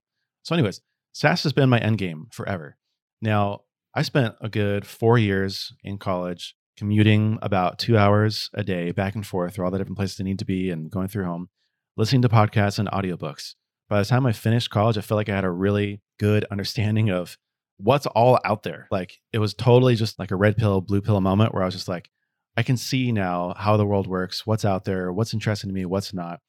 So, 0.44 0.54
anyways, 0.54 0.80
SaaS 1.12 1.42
has 1.42 1.52
been 1.52 1.68
my 1.68 1.78
end 1.78 1.98
game 1.98 2.28
forever. 2.30 2.76
Now, 3.20 3.62
I 3.94 4.02
spent 4.02 4.36
a 4.40 4.48
good 4.48 4.86
four 4.86 5.18
years 5.18 5.72
in 5.82 5.98
college 5.98 6.54
commuting 6.76 7.38
about 7.42 7.78
two 7.78 7.98
hours 7.98 8.50
a 8.54 8.64
day 8.64 8.92
back 8.92 9.14
and 9.14 9.26
forth 9.26 9.54
through 9.54 9.64
all 9.64 9.70
the 9.70 9.78
different 9.78 9.96
places 9.96 10.20
I 10.20 10.24
need 10.24 10.38
to 10.38 10.44
be 10.44 10.70
and 10.70 10.90
going 10.90 11.08
through 11.08 11.24
home, 11.24 11.48
listening 11.96 12.22
to 12.22 12.28
podcasts 12.28 12.78
and 12.78 12.88
audiobooks. 12.88 13.54
By 13.88 14.00
the 14.00 14.06
time 14.06 14.24
I 14.24 14.32
finished 14.32 14.70
college, 14.70 14.96
I 14.96 15.02
felt 15.02 15.16
like 15.16 15.28
I 15.28 15.34
had 15.34 15.44
a 15.44 15.50
really 15.50 16.00
good 16.18 16.44
understanding 16.50 17.10
of 17.10 17.36
what's 17.78 18.06
all 18.06 18.38
out 18.44 18.62
there. 18.62 18.88
Like 18.90 19.20
it 19.32 19.38
was 19.38 19.54
totally 19.54 19.94
just 19.96 20.18
like 20.18 20.30
a 20.30 20.36
red 20.36 20.56
pill, 20.56 20.80
blue 20.80 21.00
pill 21.00 21.20
moment 21.20 21.52
where 21.52 21.62
I 21.62 21.66
was 21.66 21.74
just 21.74 21.88
like, 21.88 22.08
I 22.56 22.62
can 22.62 22.76
see 22.76 23.10
now 23.10 23.54
how 23.56 23.76
the 23.76 23.86
world 23.86 24.06
works, 24.06 24.46
what's 24.46 24.64
out 24.64 24.84
there, 24.84 25.12
what's 25.12 25.34
interesting 25.34 25.70
to 25.70 25.74
me, 25.74 25.84
what's 25.84 26.14
not. 26.14 26.40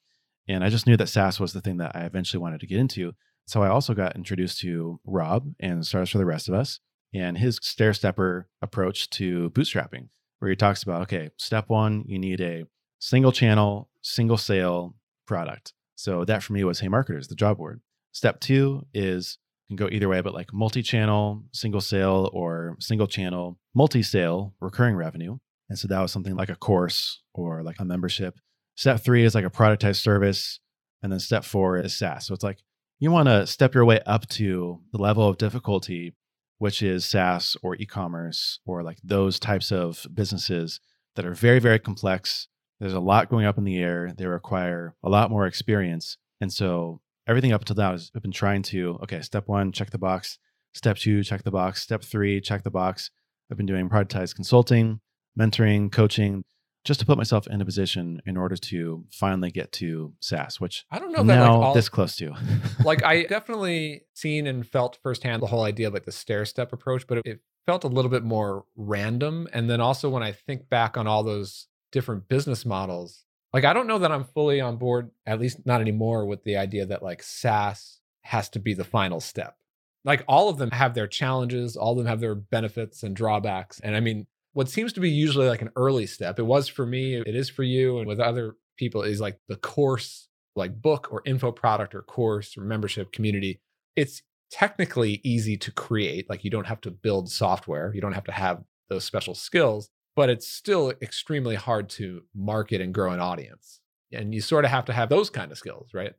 And 0.48 0.62
I 0.62 0.68
just 0.68 0.86
knew 0.86 0.96
that 0.96 1.08
SaaS 1.08 1.40
was 1.40 1.52
the 1.52 1.60
thing 1.60 1.78
that 1.78 1.94
I 1.94 2.02
eventually 2.02 2.40
wanted 2.40 2.60
to 2.60 2.66
get 2.66 2.78
into. 2.78 3.14
So 3.46 3.62
I 3.62 3.68
also 3.68 3.94
got 3.94 4.16
introduced 4.16 4.60
to 4.60 5.00
Rob 5.04 5.52
and 5.60 5.86
Startups 5.86 6.10
for 6.10 6.18
the 6.18 6.26
Rest 6.26 6.48
of 6.48 6.54
Us 6.54 6.80
and 7.14 7.38
his 7.38 7.58
stair 7.62 7.92
stepper 7.92 8.48
approach 8.60 9.08
to 9.10 9.50
bootstrapping, 9.50 10.08
where 10.38 10.50
he 10.50 10.56
talks 10.56 10.82
about 10.82 11.02
okay, 11.02 11.30
step 11.36 11.68
one, 11.68 12.04
you 12.06 12.18
need 12.18 12.40
a 12.40 12.64
single 12.98 13.32
channel, 13.32 13.88
single 14.02 14.36
sale 14.36 14.94
product. 15.26 15.72
So 15.94 16.24
that 16.24 16.42
for 16.42 16.52
me 16.52 16.64
was 16.64 16.80
Hey 16.80 16.88
Marketers, 16.88 17.28
the 17.28 17.34
job 17.34 17.56
board. 17.58 17.80
Step 18.12 18.40
two 18.40 18.86
is 18.92 19.38
can 19.68 19.76
go 19.76 19.88
either 19.90 20.08
way, 20.08 20.20
but 20.20 20.34
like 20.34 20.52
multi 20.52 20.82
channel, 20.82 21.42
single 21.52 21.80
sale, 21.80 22.30
or 22.32 22.76
single 22.78 23.06
channel, 23.06 23.58
multi 23.74 24.02
sale, 24.02 24.54
recurring 24.60 24.96
revenue. 24.96 25.38
And 25.68 25.78
so 25.78 25.88
that 25.88 26.00
was 26.00 26.12
something 26.12 26.36
like 26.36 26.48
a 26.48 26.56
course 26.56 27.22
or 27.34 27.62
like 27.62 27.80
a 27.80 27.84
membership. 27.84 28.38
Step 28.76 29.00
three 29.00 29.24
is 29.24 29.34
like 29.34 29.44
a 29.44 29.50
productized 29.50 30.00
service. 30.00 30.60
And 31.02 31.12
then 31.12 31.20
step 31.20 31.44
four 31.44 31.78
is 31.78 31.96
SaaS. 31.96 32.26
So 32.26 32.34
it's 32.34 32.42
like 32.42 32.58
you 32.98 33.10
want 33.10 33.28
to 33.28 33.46
step 33.46 33.74
your 33.74 33.84
way 33.84 34.00
up 34.06 34.26
to 34.30 34.80
the 34.92 34.98
level 34.98 35.28
of 35.28 35.38
difficulty, 35.38 36.14
which 36.58 36.82
is 36.82 37.04
SaaS 37.04 37.56
or 37.62 37.76
e 37.76 37.86
commerce 37.86 38.60
or 38.64 38.82
like 38.82 38.98
those 39.04 39.38
types 39.38 39.70
of 39.70 40.06
businesses 40.12 40.80
that 41.14 41.26
are 41.26 41.34
very, 41.34 41.58
very 41.58 41.78
complex. 41.78 42.48
There's 42.80 42.92
a 42.92 43.00
lot 43.00 43.30
going 43.30 43.46
up 43.46 43.58
in 43.58 43.64
the 43.64 43.78
air. 43.78 44.12
They 44.16 44.26
require 44.26 44.94
a 45.02 45.08
lot 45.08 45.30
more 45.30 45.46
experience. 45.46 46.16
And 46.40 46.52
so 46.52 47.00
everything 47.26 47.52
up 47.52 47.62
until 47.62 47.76
now 47.76 47.92
has 47.92 48.10
I've 48.14 48.22
been 48.22 48.32
trying 48.32 48.62
to, 48.64 48.98
okay, 49.02 49.20
step 49.20 49.48
one, 49.48 49.72
check 49.72 49.90
the 49.90 49.98
box. 49.98 50.38
Step 50.74 50.96
two, 50.96 51.22
check 51.22 51.42
the 51.42 51.50
box. 51.50 51.82
Step 51.82 52.02
three, 52.02 52.40
check 52.40 52.62
the 52.62 52.70
box. 52.70 53.10
I've 53.50 53.56
been 53.56 53.66
doing 53.66 53.88
productized 53.88 54.34
consulting, 54.34 55.00
mentoring, 55.38 55.92
coaching, 55.92 56.44
just 56.86 57.00
to 57.00 57.06
put 57.06 57.18
myself 57.18 57.48
in 57.48 57.60
a 57.60 57.64
position 57.64 58.22
in 58.26 58.36
order 58.36 58.56
to 58.56 59.04
finally 59.10 59.50
get 59.50 59.72
to 59.72 60.14
SaaS, 60.20 60.60
which 60.60 60.86
I 60.90 61.00
don't 61.00 61.10
know 61.10 61.24
that 61.24 61.40
like 61.40 61.50
all 61.50 61.74
this 61.74 61.88
close 61.88 62.14
to. 62.16 62.32
like 62.84 63.04
I 63.04 63.24
definitely 63.24 64.02
seen 64.14 64.46
and 64.46 64.66
felt 64.66 64.98
firsthand 65.02 65.42
the 65.42 65.48
whole 65.48 65.64
idea 65.64 65.88
of 65.88 65.94
like 65.94 66.04
the 66.04 66.12
stair 66.12 66.44
step 66.44 66.72
approach, 66.72 67.06
but 67.08 67.18
it, 67.18 67.26
it 67.26 67.40
felt 67.66 67.82
a 67.82 67.88
little 67.88 68.10
bit 68.10 68.22
more 68.22 68.64
random. 68.76 69.48
And 69.52 69.68
then 69.68 69.80
also 69.80 70.08
when 70.08 70.22
I 70.22 70.30
think 70.30 70.68
back 70.68 70.96
on 70.96 71.08
all 71.08 71.24
those 71.24 71.66
different 71.90 72.28
business 72.28 72.64
models, 72.64 73.24
like 73.52 73.64
I 73.64 73.72
don't 73.72 73.88
know 73.88 73.98
that 73.98 74.12
I'm 74.12 74.24
fully 74.24 74.60
on 74.60 74.76
board, 74.76 75.10
at 75.26 75.40
least 75.40 75.66
not 75.66 75.80
anymore, 75.80 76.24
with 76.24 76.44
the 76.44 76.56
idea 76.56 76.86
that 76.86 77.02
like 77.02 77.22
SaaS 77.22 77.98
has 78.22 78.48
to 78.50 78.60
be 78.60 78.74
the 78.74 78.84
final 78.84 79.20
step. 79.20 79.56
Like 80.04 80.24
all 80.28 80.48
of 80.48 80.58
them 80.58 80.70
have 80.70 80.94
their 80.94 81.08
challenges, 81.08 81.76
all 81.76 81.92
of 81.92 81.98
them 81.98 82.06
have 82.06 82.20
their 82.20 82.36
benefits 82.36 83.02
and 83.02 83.16
drawbacks. 83.16 83.80
And 83.80 83.96
I 83.96 84.00
mean, 84.00 84.28
what 84.56 84.70
seems 84.70 84.94
to 84.94 85.00
be 85.00 85.10
usually 85.10 85.46
like 85.46 85.60
an 85.60 85.68
early 85.76 86.06
step, 86.06 86.38
it 86.38 86.46
was 86.46 86.66
for 86.66 86.86
me, 86.86 87.14
it 87.14 87.36
is 87.36 87.50
for 87.50 87.62
you, 87.62 87.98
and 87.98 88.08
with 88.08 88.18
other 88.18 88.54
people, 88.78 89.02
is 89.02 89.20
like 89.20 89.38
the 89.48 89.56
course, 89.56 90.28
like 90.54 90.80
book 90.80 91.08
or 91.10 91.20
info 91.26 91.52
product 91.52 91.94
or 91.94 92.00
course 92.00 92.56
or 92.56 92.62
membership 92.62 93.12
community. 93.12 93.60
It's 93.96 94.22
technically 94.50 95.20
easy 95.22 95.58
to 95.58 95.70
create. 95.70 96.30
Like 96.30 96.42
you 96.42 96.50
don't 96.50 96.66
have 96.66 96.80
to 96.80 96.90
build 96.90 97.30
software, 97.30 97.92
you 97.94 98.00
don't 98.00 98.14
have 98.14 98.24
to 98.24 98.32
have 98.32 98.64
those 98.88 99.04
special 99.04 99.34
skills, 99.34 99.90
but 100.14 100.30
it's 100.30 100.48
still 100.48 100.90
extremely 101.02 101.56
hard 101.56 101.90
to 101.90 102.22
market 102.34 102.80
and 102.80 102.94
grow 102.94 103.10
an 103.10 103.20
audience. 103.20 103.80
And 104.10 104.34
you 104.34 104.40
sort 104.40 104.64
of 104.64 104.70
have 104.70 104.86
to 104.86 104.94
have 104.94 105.10
those 105.10 105.28
kind 105.28 105.52
of 105.52 105.58
skills, 105.58 105.90
right? 105.92 106.14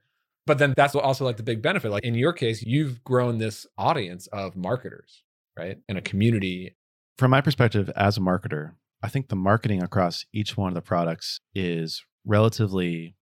But 0.46 0.60
then 0.60 0.76
that's 0.78 0.94
also 0.94 1.26
like 1.26 1.38
the 1.38 1.44
big 1.44 1.64
benefit. 1.64 1.90
Like 1.90 2.04
in 2.04 2.14
your 2.14 2.34
case, 2.34 2.62
you've 2.62 3.04
grown 3.04 3.40
this 3.40 3.66
audience 3.80 4.28
of 4.28 4.56
marketers, 4.56 5.24
right? 5.58 5.80
And 5.90 5.98
a 5.98 6.02
community. 6.02 6.76
From 7.18 7.32
my 7.32 7.42
perspective 7.42 7.90
as 7.96 8.18
a 8.18 8.22
marketer, 8.22 8.74
I 9.02 9.10
think 9.10 9.30
the 9.30 9.36
marketing 9.36 9.82
across 9.82 10.26
each 10.34 10.56
one 10.56 10.70
of 10.70 10.76
the 10.76 10.82
products 10.82 11.40
is 11.56 12.06
relatively 12.24 13.16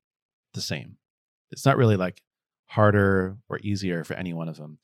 the 0.53 0.59
same. 0.59 0.97
It's 1.51 1.65
not 1.65 1.77
really 1.77 1.95
like 1.95 2.21
harder 2.65 3.37
or 3.47 3.59
easier 3.59 4.03
for 4.03 4.15
any 4.15 4.33
one 4.33 4.49
of 4.49 4.57
them. 4.57 4.79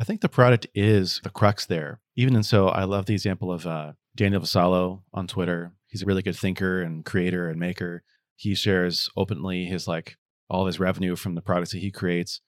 I 0.00 0.04
think 0.04 0.20
the 0.20 0.28
product 0.28 0.66
is 0.74 1.20
the 1.22 1.30
crux 1.30 1.64
there. 1.64 2.00
Even 2.16 2.34
and 2.34 2.44
so, 2.44 2.66
I 2.66 2.84
love 2.84 3.06
the 3.06 3.14
example 3.14 3.52
of 3.52 3.68
uh, 3.68 3.92
Daniel 4.16 4.40
Vassallo 4.40 5.02
on 5.14 5.28
Twitter. 5.28 5.72
He's 5.86 6.02
a 6.02 6.06
really 6.06 6.22
good 6.22 6.36
thinker 6.36 6.82
and 6.82 7.04
creator 7.04 7.48
and 7.48 7.60
maker. 7.60 8.02
He 8.34 8.56
shares 8.56 9.08
openly 9.16 9.66
his 9.66 9.86
like 9.86 10.16
all 10.50 10.66
his 10.66 10.80
revenue 10.80 11.14
from 11.14 11.36
the 11.36 11.40
products 11.40 11.70
that 11.70 11.78
he 11.78 11.92
creates. 11.92 12.40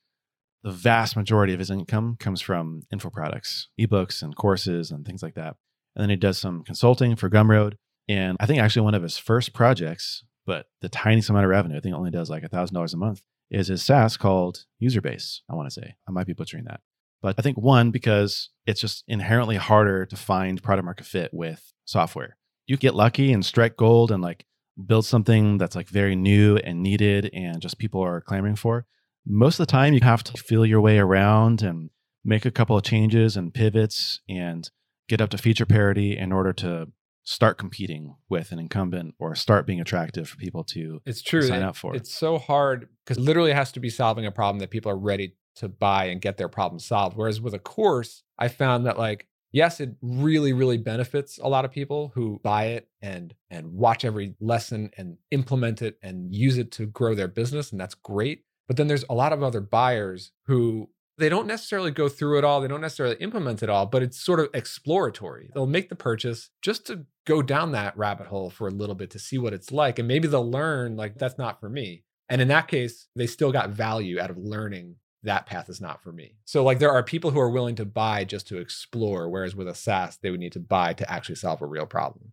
The 0.64 0.72
vast 0.72 1.16
majority 1.16 1.52
of 1.52 1.60
his 1.60 1.70
income 1.70 2.16
comes 2.18 2.40
from 2.40 2.82
info 2.92 3.08
products, 3.08 3.68
ebooks 3.80 4.20
and 4.20 4.34
courses 4.34 4.90
and 4.90 5.06
things 5.06 5.22
like 5.22 5.34
that. 5.34 5.54
And 5.98 6.04
then 6.04 6.10
he 6.10 6.16
does 6.16 6.38
some 6.38 6.62
consulting 6.62 7.16
for 7.16 7.28
Gumroad. 7.28 7.74
And 8.08 8.36
I 8.38 8.46
think 8.46 8.60
actually 8.60 8.82
one 8.82 8.94
of 8.94 9.02
his 9.02 9.18
first 9.18 9.52
projects, 9.52 10.24
but 10.46 10.66
the 10.80 10.88
tiniest 10.88 11.28
amount 11.28 11.44
of 11.44 11.50
revenue, 11.50 11.76
I 11.76 11.80
think 11.80 11.94
only 11.94 12.12
does 12.12 12.30
like 12.30 12.44
$1,000 12.44 12.94
a 12.94 12.96
month, 12.96 13.22
is 13.50 13.66
his 13.66 13.82
SaaS 13.84 14.16
called 14.16 14.64
Userbase, 14.80 15.40
I 15.50 15.54
want 15.54 15.66
to 15.68 15.72
say. 15.72 15.96
I 16.08 16.12
might 16.12 16.26
be 16.26 16.32
butchering 16.32 16.64
that. 16.64 16.80
But 17.20 17.34
I 17.36 17.42
think 17.42 17.58
one, 17.58 17.90
because 17.90 18.50
it's 18.64 18.80
just 18.80 19.02
inherently 19.08 19.56
harder 19.56 20.06
to 20.06 20.16
find 20.16 20.62
product 20.62 20.84
market 20.84 21.04
fit 21.04 21.30
with 21.34 21.72
software. 21.84 22.36
You 22.66 22.76
get 22.76 22.94
lucky 22.94 23.32
and 23.32 23.44
strike 23.44 23.76
gold 23.76 24.12
and 24.12 24.22
like 24.22 24.46
build 24.86 25.04
something 25.04 25.58
that's 25.58 25.74
like 25.74 25.88
very 25.88 26.14
new 26.14 26.58
and 26.58 26.80
needed 26.80 27.28
and 27.34 27.60
just 27.60 27.78
people 27.78 28.00
are 28.02 28.20
clamoring 28.20 28.54
for. 28.54 28.86
Most 29.26 29.58
of 29.58 29.66
the 29.66 29.72
time, 29.72 29.94
you 29.94 30.00
have 30.02 30.22
to 30.24 30.32
feel 30.40 30.64
your 30.64 30.80
way 30.80 30.98
around 30.98 31.60
and 31.60 31.90
make 32.24 32.46
a 32.46 32.52
couple 32.52 32.76
of 32.76 32.84
changes 32.84 33.36
and 33.36 33.52
pivots 33.52 34.20
and 34.28 34.70
get 35.08 35.20
up 35.20 35.30
to 35.30 35.38
feature 35.38 35.66
parity 35.66 36.16
in 36.16 36.32
order 36.32 36.52
to 36.52 36.88
start 37.24 37.58
competing 37.58 38.16
with 38.30 38.52
an 38.52 38.58
incumbent 38.58 39.14
or 39.18 39.34
start 39.34 39.66
being 39.66 39.80
attractive 39.80 40.26
for 40.28 40.36
people 40.36 40.64
to 40.64 41.02
it's 41.04 41.20
true 41.20 41.42
sign 41.42 41.60
it, 41.60 41.64
up 41.64 41.76
for. 41.76 41.94
It's 41.94 42.12
so 42.12 42.38
hard 42.38 42.88
because 43.04 43.18
literally 43.22 43.52
has 43.52 43.70
to 43.72 43.80
be 43.80 43.90
solving 43.90 44.24
a 44.24 44.30
problem 44.30 44.60
that 44.60 44.70
people 44.70 44.90
are 44.90 44.96
ready 44.96 45.36
to 45.56 45.68
buy 45.68 46.06
and 46.06 46.22
get 46.22 46.38
their 46.38 46.48
problem 46.48 46.78
solved. 46.78 47.16
Whereas 47.16 47.40
with 47.40 47.52
a 47.52 47.58
course, 47.58 48.22
I 48.38 48.48
found 48.48 48.86
that 48.86 48.98
like 48.98 49.28
yes, 49.52 49.78
it 49.78 49.90
really 50.00 50.54
really 50.54 50.78
benefits 50.78 51.38
a 51.38 51.48
lot 51.48 51.66
of 51.66 51.70
people 51.70 52.12
who 52.14 52.40
buy 52.42 52.66
it 52.66 52.88
and 53.02 53.34
and 53.50 53.74
watch 53.74 54.06
every 54.06 54.34
lesson 54.40 54.90
and 54.96 55.18
implement 55.30 55.82
it 55.82 55.98
and 56.02 56.34
use 56.34 56.56
it 56.56 56.72
to 56.72 56.86
grow 56.86 57.14
their 57.14 57.28
business 57.28 57.72
and 57.72 57.80
that's 57.80 57.94
great. 57.94 58.44
But 58.68 58.78
then 58.78 58.86
there's 58.86 59.04
a 59.10 59.14
lot 59.14 59.34
of 59.34 59.42
other 59.42 59.60
buyers 59.60 60.32
who 60.46 60.88
they 61.18 61.28
don't 61.28 61.46
necessarily 61.46 61.90
go 61.90 62.08
through 62.08 62.38
it 62.38 62.44
all, 62.44 62.60
they 62.60 62.68
don't 62.68 62.80
necessarily 62.80 63.16
implement 63.16 63.62
it 63.62 63.68
all, 63.68 63.86
but 63.86 64.02
it's 64.02 64.18
sort 64.18 64.40
of 64.40 64.48
exploratory. 64.54 65.50
They'll 65.52 65.66
make 65.66 65.88
the 65.88 65.96
purchase 65.96 66.50
just 66.62 66.86
to 66.86 67.04
go 67.26 67.42
down 67.42 67.72
that 67.72 67.96
rabbit 67.96 68.28
hole 68.28 68.50
for 68.50 68.68
a 68.68 68.72
little 68.72 68.94
bit 68.94 69.10
to 69.10 69.18
see 69.18 69.36
what 69.36 69.52
it's 69.52 69.70
like 69.70 69.98
and 69.98 70.08
maybe 70.08 70.28
they'll 70.28 70.50
learn 70.50 70.96
like 70.96 71.18
that's 71.18 71.38
not 71.38 71.60
for 71.60 71.68
me. 71.68 72.04
And 72.28 72.40
in 72.40 72.48
that 72.48 72.68
case, 72.68 73.08
they 73.16 73.26
still 73.26 73.52
got 73.52 73.70
value 73.70 74.20
out 74.20 74.30
of 74.30 74.38
learning 74.38 74.96
that 75.24 75.46
path 75.46 75.68
is 75.68 75.80
not 75.80 76.02
for 76.02 76.12
me. 76.12 76.36
So 76.44 76.62
like 76.62 76.78
there 76.78 76.92
are 76.92 77.02
people 77.02 77.30
who 77.30 77.40
are 77.40 77.50
willing 77.50 77.74
to 77.76 77.84
buy 77.84 78.24
just 78.24 78.46
to 78.48 78.58
explore, 78.58 79.28
whereas 79.28 79.56
with 79.56 79.68
a 79.68 79.74
SaaS, 79.74 80.18
they 80.18 80.30
would 80.30 80.40
need 80.40 80.52
to 80.52 80.60
buy 80.60 80.92
to 80.94 81.10
actually 81.10 81.34
solve 81.34 81.60
a 81.60 81.66
real 81.66 81.86
problem. 81.86 82.32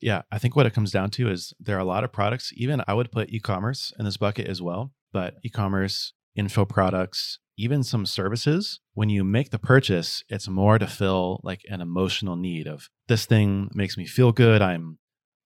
Yeah, 0.00 0.22
I 0.30 0.38
think 0.38 0.56
what 0.56 0.66
it 0.66 0.74
comes 0.74 0.90
down 0.90 1.10
to 1.10 1.30
is 1.30 1.54
there 1.58 1.76
are 1.76 1.80
a 1.80 1.84
lot 1.84 2.04
of 2.04 2.12
products. 2.12 2.52
Even 2.54 2.82
I 2.86 2.94
would 2.94 3.10
put 3.10 3.30
e-commerce 3.30 3.92
in 3.98 4.04
this 4.04 4.16
bucket 4.16 4.46
as 4.46 4.60
well, 4.60 4.92
but 5.12 5.36
e-commerce, 5.42 6.12
info 6.34 6.64
products, 6.64 7.38
even 7.56 7.82
some 7.82 8.06
services, 8.06 8.80
when 8.94 9.08
you 9.08 9.24
make 9.24 9.50
the 9.50 9.58
purchase, 9.58 10.22
it's 10.28 10.48
more 10.48 10.78
to 10.78 10.86
fill 10.86 11.40
like 11.42 11.62
an 11.68 11.80
emotional 11.80 12.36
need 12.36 12.66
of 12.66 12.88
this 13.08 13.26
thing 13.26 13.70
makes 13.74 13.96
me 13.96 14.06
feel 14.06 14.32
good. 14.32 14.62
I'm 14.62 14.98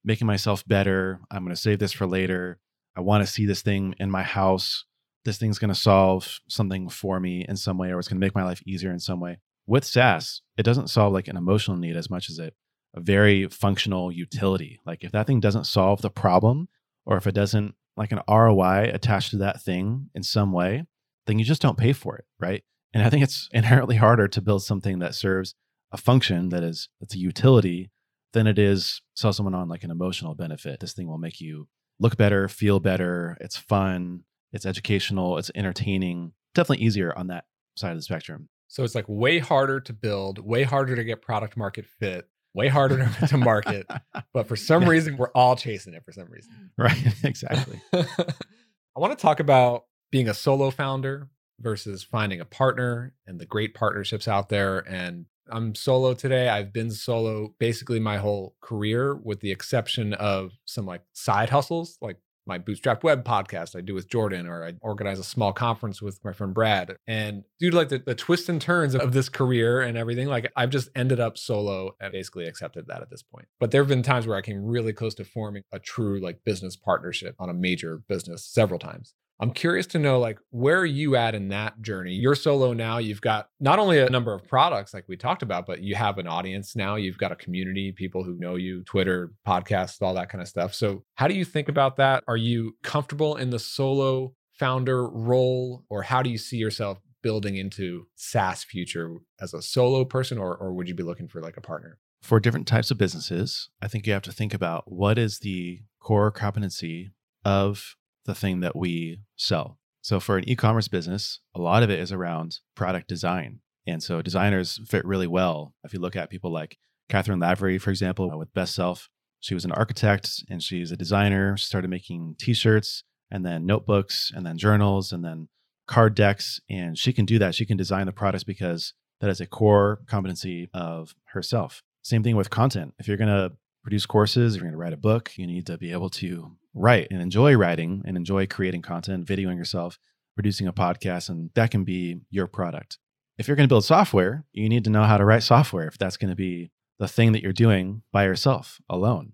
making 0.04 0.26
myself 0.26 0.66
better. 0.66 1.20
I'm 1.30 1.44
going 1.44 1.54
to 1.54 1.60
save 1.60 1.78
this 1.78 1.92
for 1.92 2.06
later. 2.06 2.58
I 2.96 3.00
want 3.00 3.24
to 3.24 3.32
see 3.32 3.46
this 3.46 3.62
thing 3.62 3.94
in 3.98 4.10
my 4.10 4.22
house 4.22 4.84
this 5.24 5.38
thing's 5.38 5.58
going 5.58 5.72
to 5.72 5.74
solve 5.74 6.40
something 6.48 6.88
for 6.88 7.20
me 7.20 7.44
in 7.48 7.56
some 7.56 7.78
way 7.78 7.90
or 7.90 7.98
it's 7.98 8.08
going 8.08 8.20
to 8.20 8.24
make 8.24 8.34
my 8.34 8.44
life 8.44 8.62
easier 8.66 8.90
in 8.90 9.00
some 9.00 9.20
way. 9.20 9.38
With 9.66 9.84
SaaS, 9.84 10.42
it 10.56 10.62
doesn't 10.62 10.88
solve 10.88 11.12
like 11.12 11.28
an 11.28 11.36
emotional 11.36 11.76
need 11.76 11.96
as 11.96 12.10
much 12.10 12.30
as 12.30 12.38
it 12.38 12.54
a 12.94 13.00
very 13.00 13.46
functional 13.46 14.10
utility. 14.10 14.80
Like 14.84 15.04
if 15.04 15.12
that 15.12 15.26
thing 15.26 15.38
doesn't 15.38 15.64
solve 15.64 16.02
the 16.02 16.10
problem 16.10 16.68
or 17.06 17.16
if 17.16 17.26
it 17.26 17.34
doesn't 17.34 17.76
like 17.96 18.10
an 18.10 18.20
ROI 18.28 18.90
attached 18.92 19.30
to 19.30 19.36
that 19.38 19.62
thing 19.62 20.10
in 20.14 20.24
some 20.24 20.50
way, 20.50 20.86
then 21.30 21.38
you 21.38 21.44
just 21.44 21.62
don't 21.62 21.78
pay 21.78 21.92
for 21.92 22.16
it, 22.16 22.24
right? 22.40 22.64
And 22.92 23.04
I 23.04 23.08
think 23.08 23.22
it's 23.22 23.48
inherently 23.52 23.96
harder 23.96 24.26
to 24.28 24.42
build 24.42 24.64
something 24.64 24.98
that 24.98 25.14
serves 25.14 25.54
a 25.92 25.96
function 25.96 26.48
that 26.48 26.62
is 26.64 26.88
that's 27.00 27.14
a 27.14 27.18
utility 27.18 27.90
than 28.32 28.46
it 28.46 28.58
is 28.58 29.00
sell 29.14 29.32
someone 29.32 29.54
on 29.54 29.68
like 29.68 29.84
an 29.84 29.90
emotional 29.90 30.34
benefit. 30.34 30.80
This 30.80 30.92
thing 30.92 31.06
will 31.06 31.18
make 31.18 31.40
you 31.40 31.68
look 32.00 32.16
better, 32.16 32.48
feel 32.48 32.80
better, 32.80 33.36
it's 33.40 33.56
fun, 33.56 34.24
it's 34.52 34.66
educational, 34.66 35.38
it's 35.38 35.50
entertaining. 35.54 36.32
Definitely 36.54 36.84
easier 36.84 37.16
on 37.16 37.28
that 37.28 37.44
side 37.76 37.92
of 37.92 37.96
the 37.96 38.02
spectrum. 38.02 38.48
So 38.66 38.82
it's 38.82 38.94
like 38.94 39.06
way 39.08 39.38
harder 39.38 39.80
to 39.80 39.92
build, 39.92 40.38
way 40.38 40.64
harder 40.64 40.96
to 40.96 41.04
get 41.04 41.22
product 41.22 41.56
market 41.56 41.86
fit, 41.86 42.28
way 42.54 42.68
harder 42.68 43.08
to 43.28 43.36
market. 43.36 43.86
but 44.32 44.48
for 44.48 44.56
some 44.56 44.84
reason, 44.84 45.16
we're 45.16 45.30
all 45.30 45.56
chasing 45.56 45.94
it 45.94 46.04
for 46.04 46.12
some 46.12 46.28
reason. 46.28 46.70
Right. 46.76 47.00
exactly. 47.24 47.80
I 47.92 49.00
want 49.00 49.16
to 49.16 49.20
talk 49.20 49.40
about 49.40 49.84
being 50.10 50.28
a 50.28 50.34
solo 50.34 50.70
founder 50.70 51.28
versus 51.60 52.02
finding 52.02 52.40
a 52.40 52.44
partner 52.44 53.14
and 53.26 53.38
the 53.38 53.46
great 53.46 53.74
partnerships 53.74 54.26
out 54.26 54.48
there. 54.48 54.78
And 54.78 55.26
I'm 55.50 55.74
solo 55.74 56.14
today. 56.14 56.48
I've 56.48 56.72
been 56.72 56.90
solo 56.90 57.54
basically 57.58 58.00
my 58.00 58.18
whole 58.18 58.54
career, 58.60 59.14
with 59.14 59.40
the 59.40 59.50
exception 59.50 60.14
of 60.14 60.52
some 60.64 60.86
like 60.86 61.02
side 61.12 61.50
hustles, 61.50 61.98
like 62.00 62.16
my 62.46 62.58
bootstrap 62.58 63.04
web 63.04 63.24
podcast 63.24 63.76
I 63.76 63.80
do 63.80 63.94
with 63.94 64.08
Jordan, 64.08 64.46
or 64.46 64.64
I 64.64 64.72
organize 64.80 65.18
a 65.18 65.24
small 65.24 65.52
conference 65.52 66.00
with 66.00 66.18
my 66.24 66.32
friend 66.32 66.54
Brad. 66.54 66.96
And 67.06 67.44
due 67.58 67.70
to 67.70 67.76
like 67.76 67.90
the, 67.90 67.98
the 67.98 68.14
twists 68.14 68.48
and 68.48 68.60
turns 68.60 68.94
of 68.94 69.12
this 69.12 69.28
career 69.28 69.80
and 69.80 69.96
everything, 69.96 70.26
like 70.26 70.50
I've 70.56 70.70
just 70.70 70.88
ended 70.96 71.20
up 71.20 71.36
solo 71.36 71.94
and 72.00 72.12
basically 72.12 72.46
accepted 72.46 72.86
that 72.88 73.02
at 73.02 73.10
this 73.10 73.22
point. 73.22 73.46
But 73.58 73.70
there 73.70 73.82
have 73.82 73.88
been 73.88 74.02
times 74.02 74.26
where 74.26 74.36
I 74.36 74.42
came 74.42 74.64
really 74.64 74.92
close 74.92 75.14
to 75.16 75.24
forming 75.24 75.62
a 75.72 75.78
true 75.78 76.20
like 76.20 76.44
business 76.44 76.76
partnership 76.76 77.34
on 77.38 77.50
a 77.50 77.54
major 77.54 78.02
business 78.08 78.44
several 78.44 78.78
times. 78.78 79.14
I'm 79.40 79.52
curious 79.52 79.86
to 79.88 79.98
know 79.98 80.18
like 80.18 80.38
where 80.50 80.78
are 80.78 80.86
you 80.86 81.16
at 81.16 81.34
in 81.34 81.48
that 81.48 81.80
journey? 81.80 82.12
You're 82.12 82.34
solo 82.34 82.74
now. 82.74 82.98
You've 82.98 83.22
got 83.22 83.48
not 83.58 83.78
only 83.78 83.98
a 83.98 84.10
number 84.10 84.34
of 84.34 84.46
products 84.46 84.92
like 84.92 85.08
we 85.08 85.16
talked 85.16 85.42
about, 85.42 85.66
but 85.66 85.82
you 85.82 85.94
have 85.94 86.18
an 86.18 86.26
audience 86.26 86.76
now. 86.76 86.96
You've 86.96 87.16
got 87.16 87.32
a 87.32 87.36
community, 87.36 87.90
people 87.90 88.22
who 88.22 88.36
know 88.38 88.56
you, 88.56 88.84
Twitter, 88.84 89.32
podcasts, 89.46 90.02
all 90.02 90.12
that 90.14 90.28
kind 90.28 90.42
of 90.42 90.48
stuff. 90.48 90.74
So, 90.74 91.04
how 91.14 91.26
do 91.26 91.34
you 91.34 91.46
think 91.46 91.70
about 91.70 91.96
that? 91.96 92.22
Are 92.28 92.36
you 92.36 92.76
comfortable 92.82 93.36
in 93.36 93.48
the 93.48 93.58
solo 93.58 94.34
founder 94.52 95.08
role 95.08 95.84
or 95.88 96.02
how 96.02 96.22
do 96.22 96.28
you 96.28 96.36
see 96.36 96.58
yourself 96.58 96.98
building 97.22 97.56
into 97.56 98.06
SaaS 98.16 98.62
future 98.62 99.16
as 99.40 99.54
a 99.54 99.62
solo 99.62 100.04
person 100.04 100.36
or 100.36 100.54
or 100.54 100.74
would 100.74 100.86
you 100.86 100.94
be 100.94 101.02
looking 101.02 101.28
for 101.28 101.40
like 101.40 101.56
a 101.56 101.62
partner? 101.62 101.98
For 102.20 102.40
different 102.40 102.66
types 102.66 102.90
of 102.90 102.98
businesses, 102.98 103.70
I 103.80 103.88
think 103.88 104.06
you 104.06 104.12
have 104.12 104.22
to 104.22 104.32
think 104.32 104.52
about 104.52 104.92
what 104.92 105.16
is 105.16 105.38
the 105.38 105.80
core 105.98 106.30
competency 106.30 107.12
of 107.42 107.96
the 108.24 108.34
thing 108.34 108.60
that 108.60 108.76
we 108.76 109.20
sell. 109.36 109.78
So 110.02 110.20
for 110.20 110.38
an 110.38 110.48
e-commerce 110.48 110.88
business, 110.88 111.40
a 111.54 111.60
lot 111.60 111.82
of 111.82 111.90
it 111.90 111.98
is 111.98 112.12
around 112.12 112.58
product 112.74 113.08
design. 113.08 113.60
And 113.86 114.02
so 114.02 114.22
designers 114.22 114.80
fit 114.86 115.04
really 115.04 115.26
well. 115.26 115.74
If 115.84 115.92
you 115.92 116.00
look 116.00 116.16
at 116.16 116.30
people 116.30 116.52
like 116.52 116.78
Cathryn 117.10 117.40
Lavery, 117.40 117.78
for 117.78 117.90
example, 117.90 118.30
uh, 118.32 118.36
with 118.36 118.54
Best 118.54 118.74
Self, 118.74 119.08
she 119.40 119.54
was 119.54 119.64
an 119.64 119.72
architect 119.72 120.44
and 120.48 120.62
she's 120.62 120.92
a 120.92 120.96
designer. 120.96 121.56
She 121.56 121.66
started 121.66 121.88
making 121.88 122.36
t-shirts 122.38 123.04
and 123.30 123.44
then 123.44 123.66
notebooks 123.66 124.30
and 124.34 124.44
then 124.46 124.58
journals 124.58 125.12
and 125.12 125.24
then 125.24 125.48
card 125.86 126.14
decks. 126.14 126.60
And 126.68 126.96
she 126.96 127.12
can 127.12 127.24
do 127.24 127.38
that. 127.38 127.54
She 127.54 127.66
can 127.66 127.76
design 127.76 128.06
the 128.06 128.12
products 128.12 128.44
because 128.44 128.94
that 129.20 129.30
is 129.30 129.40
a 129.40 129.46
core 129.46 130.00
competency 130.06 130.68
of 130.72 131.14
herself. 131.32 131.82
Same 132.02 132.22
thing 132.22 132.36
with 132.36 132.50
content. 132.50 132.94
If 132.98 133.08
you're 133.08 133.16
going 133.16 133.28
to 133.28 133.52
produce 133.82 134.06
courses, 134.06 134.54
if 134.54 134.60
you're 134.60 134.70
going 134.70 134.78
to 134.78 134.82
write 134.82 134.92
a 134.92 134.98
book, 134.98 135.32
you 135.36 135.46
need 135.46 135.66
to 135.66 135.78
be 135.78 135.92
able 135.92 136.10
to 136.10 136.56
write 136.74 137.08
and 137.10 137.20
enjoy 137.20 137.56
writing 137.56 138.02
and 138.04 138.16
enjoy 138.16 138.46
creating 138.46 138.82
content, 138.82 139.26
videoing 139.26 139.56
yourself, 139.56 139.98
producing 140.34 140.66
a 140.66 140.72
podcast, 140.72 141.28
and 141.28 141.50
that 141.54 141.70
can 141.70 141.84
be 141.84 142.20
your 142.30 142.46
product. 142.46 142.98
If 143.38 143.48
you're 143.48 143.56
going 143.56 143.68
to 143.68 143.72
build 143.72 143.84
software, 143.84 144.44
you 144.52 144.68
need 144.68 144.84
to 144.84 144.90
know 144.90 145.04
how 145.04 145.16
to 145.16 145.24
write 145.24 145.42
software 145.42 145.88
if 145.88 145.98
that's 145.98 146.16
going 146.16 146.30
to 146.30 146.36
be 146.36 146.70
the 146.98 147.08
thing 147.08 147.32
that 147.32 147.42
you're 147.42 147.52
doing 147.52 148.02
by 148.12 148.24
yourself 148.24 148.80
alone. 148.88 149.32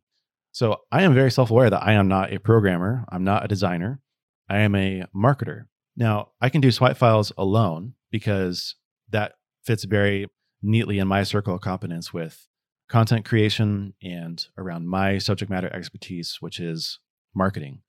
So 0.52 0.78
I 0.90 1.02
am 1.02 1.12
very 1.12 1.30
self 1.30 1.50
aware 1.50 1.68
that 1.68 1.82
I 1.82 1.92
am 1.92 2.08
not 2.08 2.32
a 2.32 2.38
programmer, 2.38 3.04
I'm 3.10 3.24
not 3.24 3.44
a 3.44 3.48
designer, 3.48 4.00
I 4.48 4.60
am 4.60 4.74
a 4.74 5.04
marketer. 5.14 5.64
Now, 5.96 6.28
I 6.40 6.48
can 6.48 6.60
do 6.60 6.70
swipe 6.70 6.96
files 6.96 7.32
alone 7.36 7.94
because 8.10 8.76
that 9.10 9.32
fits 9.64 9.84
very 9.84 10.28
neatly 10.62 10.98
in 10.98 11.08
my 11.08 11.24
circle 11.24 11.54
of 11.54 11.60
competence 11.60 12.12
with 12.12 12.46
content 12.88 13.24
creation 13.24 13.94
and 14.02 14.46
around 14.56 14.88
my 14.88 15.18
subject 15.18 15.50
matter 15.50 15.72
expertise, 15.74 16.38
which 16.40 16.60
is 16.60 17.00
marketing. 17.34 17.82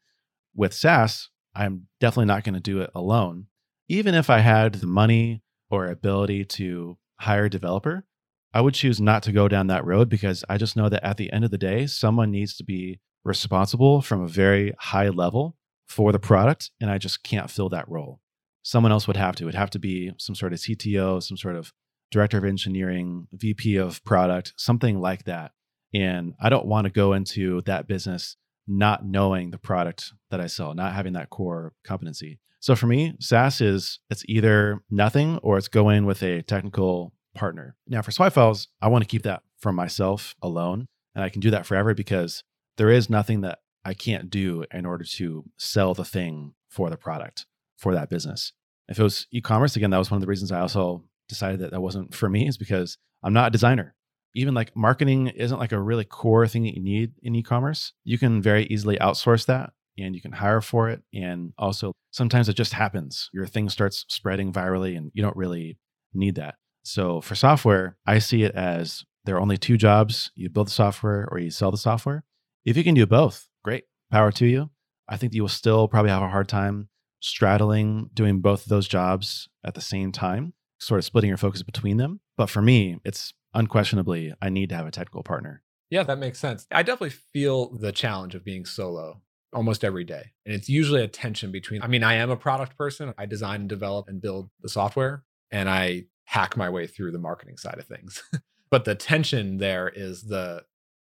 With 0.56 0.74
SaaS, 0.74 1.30
I'm 1.56 1.88
definitely 2.00 2.26
not 2.26 2.44
going 2.44 2.56
to 2.56 2.60
do 2.60 2.82
it 2.82 2.90
alone. 2.96 3.48
Even 3.88 4.16
if 4.16 4.30
I 4.30 4.40
had 4.40 4.76
the 4.76 4.88
money 4.88 5.42
or 5.70 5.88
ability 5.88 6.46
to 6.46 6.98
hire 7.20 7.46
a 7.46 7.50
developer, 7.50 8.06
I 8.54 8.62
would 8.62 8.74
choose 8.74 9.00
not 9.00 9.24
to 9.24 9.32
go 9.32 9.48
down 9.48 9.68
that 9.68 9.86
road 9.86 10.10
because 10.10 10.44
I 10.50 10.58
just 10.58 10.76
know 10.76 10.90
that 10.90 11.06
at 11.06 11.18
the 11.18 11.32
end 11.32 11.46
of 11.46 11.52
the 11.52 11.58
day, 11.58 11.86
someone 11.86 12.32
needs 12.32 12.56
to 12.58 12.64
be 12.64 13.00
responsible 13.24 14.02
from 14.02 14.22
a 14.22 14.28
very 14.28 14.74
high 14.80 15.10
level 15.10 15.58
for 15.88 16.12
the 16.12 16.20
product. 16.20 16.72
And 16.82 16.90
I 16.90 16.98
just 16.98 17.24
can't 17.24 17.52
fill 17.52 17.70
that 17.70 17.88
role. 17.90 18.20
Someone 18.64 18.92
else 18.92 19.08
would 19.08 19.18
have 19.18 19.36
to. 19.36 19.44
It 19.44 19.46
would 19.46 19.56
have 19.56 19.70
to 19.72 19.80
be 19.80 20.12
some 20.18 20.36
sort 20.36 20.54
of 20.54 20.60
CTO, 20.60 21.22
some 21.22 21.38
sort 21.38 21.56
of 21.56 21.72
director 22.12 22.38
of 22.38 22.46
engineering, 22.46 23.28
VP 23.34 23.78
of 23.78 24.04
product, 24.04 24.54
something 24.58 25.00
like 25.00 25.26
that. 25.26 25.52
And 25.94 26.34
I 26.40 26.50
don't 26.50 26.66
want 26.66 26.86
to 26.86 26.92
go 26.92 27.14
into 27.14 27.62
that 27.62 27.88
business 27.88 28.38
not 28.68 29.06
knowing 29.06 29.52
the 29.52 29.58
product 29.58 30.14
that 30.30 30.42
I 30.42 30.48
sell, 30.48 30.74
not 30.74 30.94
having 30.94 31.14
that 31.14 31.30
core 31.30 31.74
competency. 31.84 32.40
So 32.60 32.76
for 32.76 32.88
me, 32.88 33.16
SaaS 33.20 33.62
is 33.62 34.00
it's 34.10 34.24
either 34.28 34.84
nothing 34.90 35.38
or 35.38 35.58
it's 35.58 35.70
going 35.70 36.06
with 36.06 36.22
a 36.22 36.42
technical 36.42 37.14
partner. 37.34 37.76
Now 37.88 38.02
for 38.02 38.12
swipe 38.12 38.34
files, 38.34 38.68
I 38.82 38.90
want 38.90 39.04
to 39.04 39.08
keep 39.08 39.24
that 39.24 39.44
for 39.58 39.72
myself 39.72 40.36
alone. 40.42 40.88
And 41.16 41.24
I 41.24 41.30
can 41.30 41.40
do 41.40 41.52
that 41.52 41.66
forever 41.66 41.94
because 41.94 42.44
there 42.78 42.90
is 42.90 43.10
nothing 43.10 43.42
that 43.42 43.60
I 43.86 43.94
can't 43.94 44.30
do 44.30 44.66
in 44.72 44.86
order 44.86 45.06
to 45.06 45.46
sell 45.58 45.94
the 45.94 46.06
thing 46.06 46.54
for 46.68 46.90
the 46.90 46.98
product 46.98 47.46
for 47.78 47.94
that 47.94 48.10
business. 48.10 48.54
If 48.90 49.00
it 49.00 49.04
was 49.04 49.28
e 49.32 49.42
commerce, 49.42 49.76
again, 49.76 49.90
that 49.92 49.98
was 49.98 50.12
one 50.12 50.18
of 50.18 50.22
the 50.22 50.28
reasons 50.28 50.52
I 50.52 50.60
also 50.60 51.04
decided 51.28 51.60
that 51.60 51.72
that 51.72 51.82
wasn't 51.82 52.14
for 52.14 52.30
me, 52.30 52.48
is 52.48 52.58
because 52.58 52.98
I'm 53.24 53.34
not 53.34 53.48
a 53.48 53.52
designer. 53.52 53.96
Even 54.36 54.54
like 54.54 54.76
marketing 54.76 55.28
isn't 55.28 55.60
like 55.60 55.72
a 55.72 55.82
really 55.82 56.06
core 56.06 56.48
thing 56.48 56.64
that 56.64 56.76
you 56.76 56.84
need 56.84 57.14
in 57.24 57.36
e 57.36 57.44
commerce. 57.44 57.94
You 58.04 58.18
can 58.18 58.42
very 58.42 58.66
easily 58.66 58.98
outsource 58.98 59.46
that 59.46 59.72
and 59.98 60.14
you 60.14 60.22
can 60.22 60.32
hire 60.32 60.62
for 60.62 60.90
it. 60.90 61.02
And 61.14 61.54
also, 61.58 61.94
sometimes 62.12 62.48
it 62.48 62.54
just 62.54 62.74
happens. 62.74 63.30
Your 63.34 63.48
thing 63.48 63.70
starts 63.70 64.06
spreading 64.10 64.54
virally 64.54 64.96
and 64.96 65.12
you 65.14 65.24
don't 65.24 65.36
really 65.36 65.80
need 66.14 66.36
that. 66.36 66.56
So 66.84 67.20
for 67.22 67.36
software, 67.36 67.98
I 68.06 68.20
see 68.20 68.44
it 68.44 68.54
as 68.54 69.04
there 69.26 69.36
are 69.36 69.42
only 69.42 69.58
two 69.58 69.76
jobs 69.76 70.32
you 70.36 70.50
build 70.50 70.68
the 70.68 70.72
software 70.72 71.28
or 71.32 71.40
you 71.40 71.50
sell 71.50 71.72
the 71.72 71.78
software. 71.78 72.24
If 72.64 72.78
you 72.78 72.84
can 72.84 72.94
do 72.94 73.06
both, 73.06 73.48
great, 73.64 73.86
power 74.12 74.32
to 74.34 74.46
you. 74.46 74.70
I 75.10 75.18
think 75.18 75.34
you 75.34 75.42
will 75.42 75.50
still 75.50 75.88
probably 75.88 76.12
have 76.12 76.22
a 76.22 76.30
hard 76.30 76.48
time 76.48 76.90
straddling 77.20 78.10
doing 78.14 78.40
both 78.40 78.64
of 78.64 78.70
those 78.70 78.88
jobs 78.88 79.50
at 79.64 79.74
the 79.74 79.82
same 79.82 80.12
time, 80.12 80.54
sort 80.80 81.00
of 81.00 81.06
splitting 81.06 81.30
your 81.30 81.38
focus 81.38 81.64
between 81.64 81.98
them. 81.98 82.20
But 82.36 82.50
for 82.50 82.62
me, 82.62 83.00
it's 83.04 83.34
unquestionably, 83.54 84.34
I 84.42 84.50
need 84.50 84.70
to 84.70 84.76
have 84.76 84.88
a 84.88 84.92
technical 84.92 85.24
partner. 85.24 85.64
Yeah, 85.90 86.04
that 86.04 86.20
makes 86.20 86.40
sense. 86.40 86.68
I 86.72 86.84
definitely 86.84 87.18
feel 87.34 87.70
the 87.78 87.92
challenge 87.92 88.36
of 88.36 88.44
being 88.44 88.66
solo 88.66 89.22
almost 89.54 89.84
every 89.84 90.04
day. 90.04 90.32
And 90.46 90.54
it's 90.54 90.68
usually 90.70 91.02
a 91.02 91.08
tension 91.08 91.52
between, 91.52 91.82
I 91.82 91.88
mean, 91.88 92.04
I 92.04 92.16
am 92.16 92.30
a 92.30 92.36
product 92.36 92.78
person. 92.78 93.14
I 93.18 93.26
design 93.26 93.62
and 93.62 93.70
develop 93.70 94.08
and 94.08 94.22
build 94.22 94.50
the 94.62 94.70
software, 94.70 95.24
and 95.52 95.70
I 95.70 96.06
hack 96.26 96.58
my 96.58 96.70
way 96.70 96.88
through 96.88 97.12
the 97.12 97.20
marketing 97.20 97.58
side 97.58 97.80
of 97.80 97.86
things. 97.86 98.22
but 98.70 98.86
the 98.86 98.96
tension 98.96 99.58
there 99.58 99.90
is 99.94 100.24
the 100.24 100.64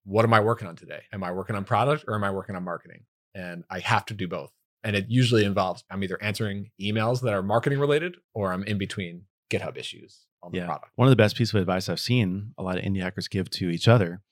what 0.05 0.25
am 0.25 0.35
I 0.35 0.41
working 0.41 0.69
on 0.69 0.77
today? 0.77 1.03
Am 1.13 1.25
I 1.25 1.33
working 1.33 1.57
on 1.57 1.65
product 1.65 2.05
or 2.07 2.15
am 2.15 2.25
I 2.25 2.31
working 2.31 2.57
on 2.57 2.65
marketing? 2.65 3.05
And 3.35 3.65
I 3.71 3.79
have 3.79 4.05
to 4.07 4.15
do 4.15 4.29
both. 4.29 4.53
And 4.83 4.95
it 4.95 5.07
usually 5.09 5.45
involves 5.45 5.83
I'm 5.91 6.05
either 6.05 6.23
answering 6.23 6.71
emails 6.81 7.23
that 7.23 7.33
are 7.33 7.43
marketing 7.43 7.79
related 7.79 8.17
or 8.35 8.53
I'm 8.53 8.65
in 8.65 8.77
between 8.77 9.23
GitHub 9.51 9.77
issues 9.77 10.27
on 10.43 10.53
the 10.53 10.59
Yeah. 10.59 10.67
product. 10.67 10.93
One 10.97 11.07
of 11.07 11.11
the 11.11 11.17
best 11.17 11.37
pieces 11.37 11.55
of 11.55 11.61
advice 11.61 11.89
I've 11.89 12.01
seen 12.01 12.55
a 12.59 12.63
lot 12.63 12.79
of 12.79 12.85
indie 12.85 13.01
hackers 13.03 13.29
give 13.29 13.51
to 13.51 13.69
each 13.71 13.89
other 13.89 14.23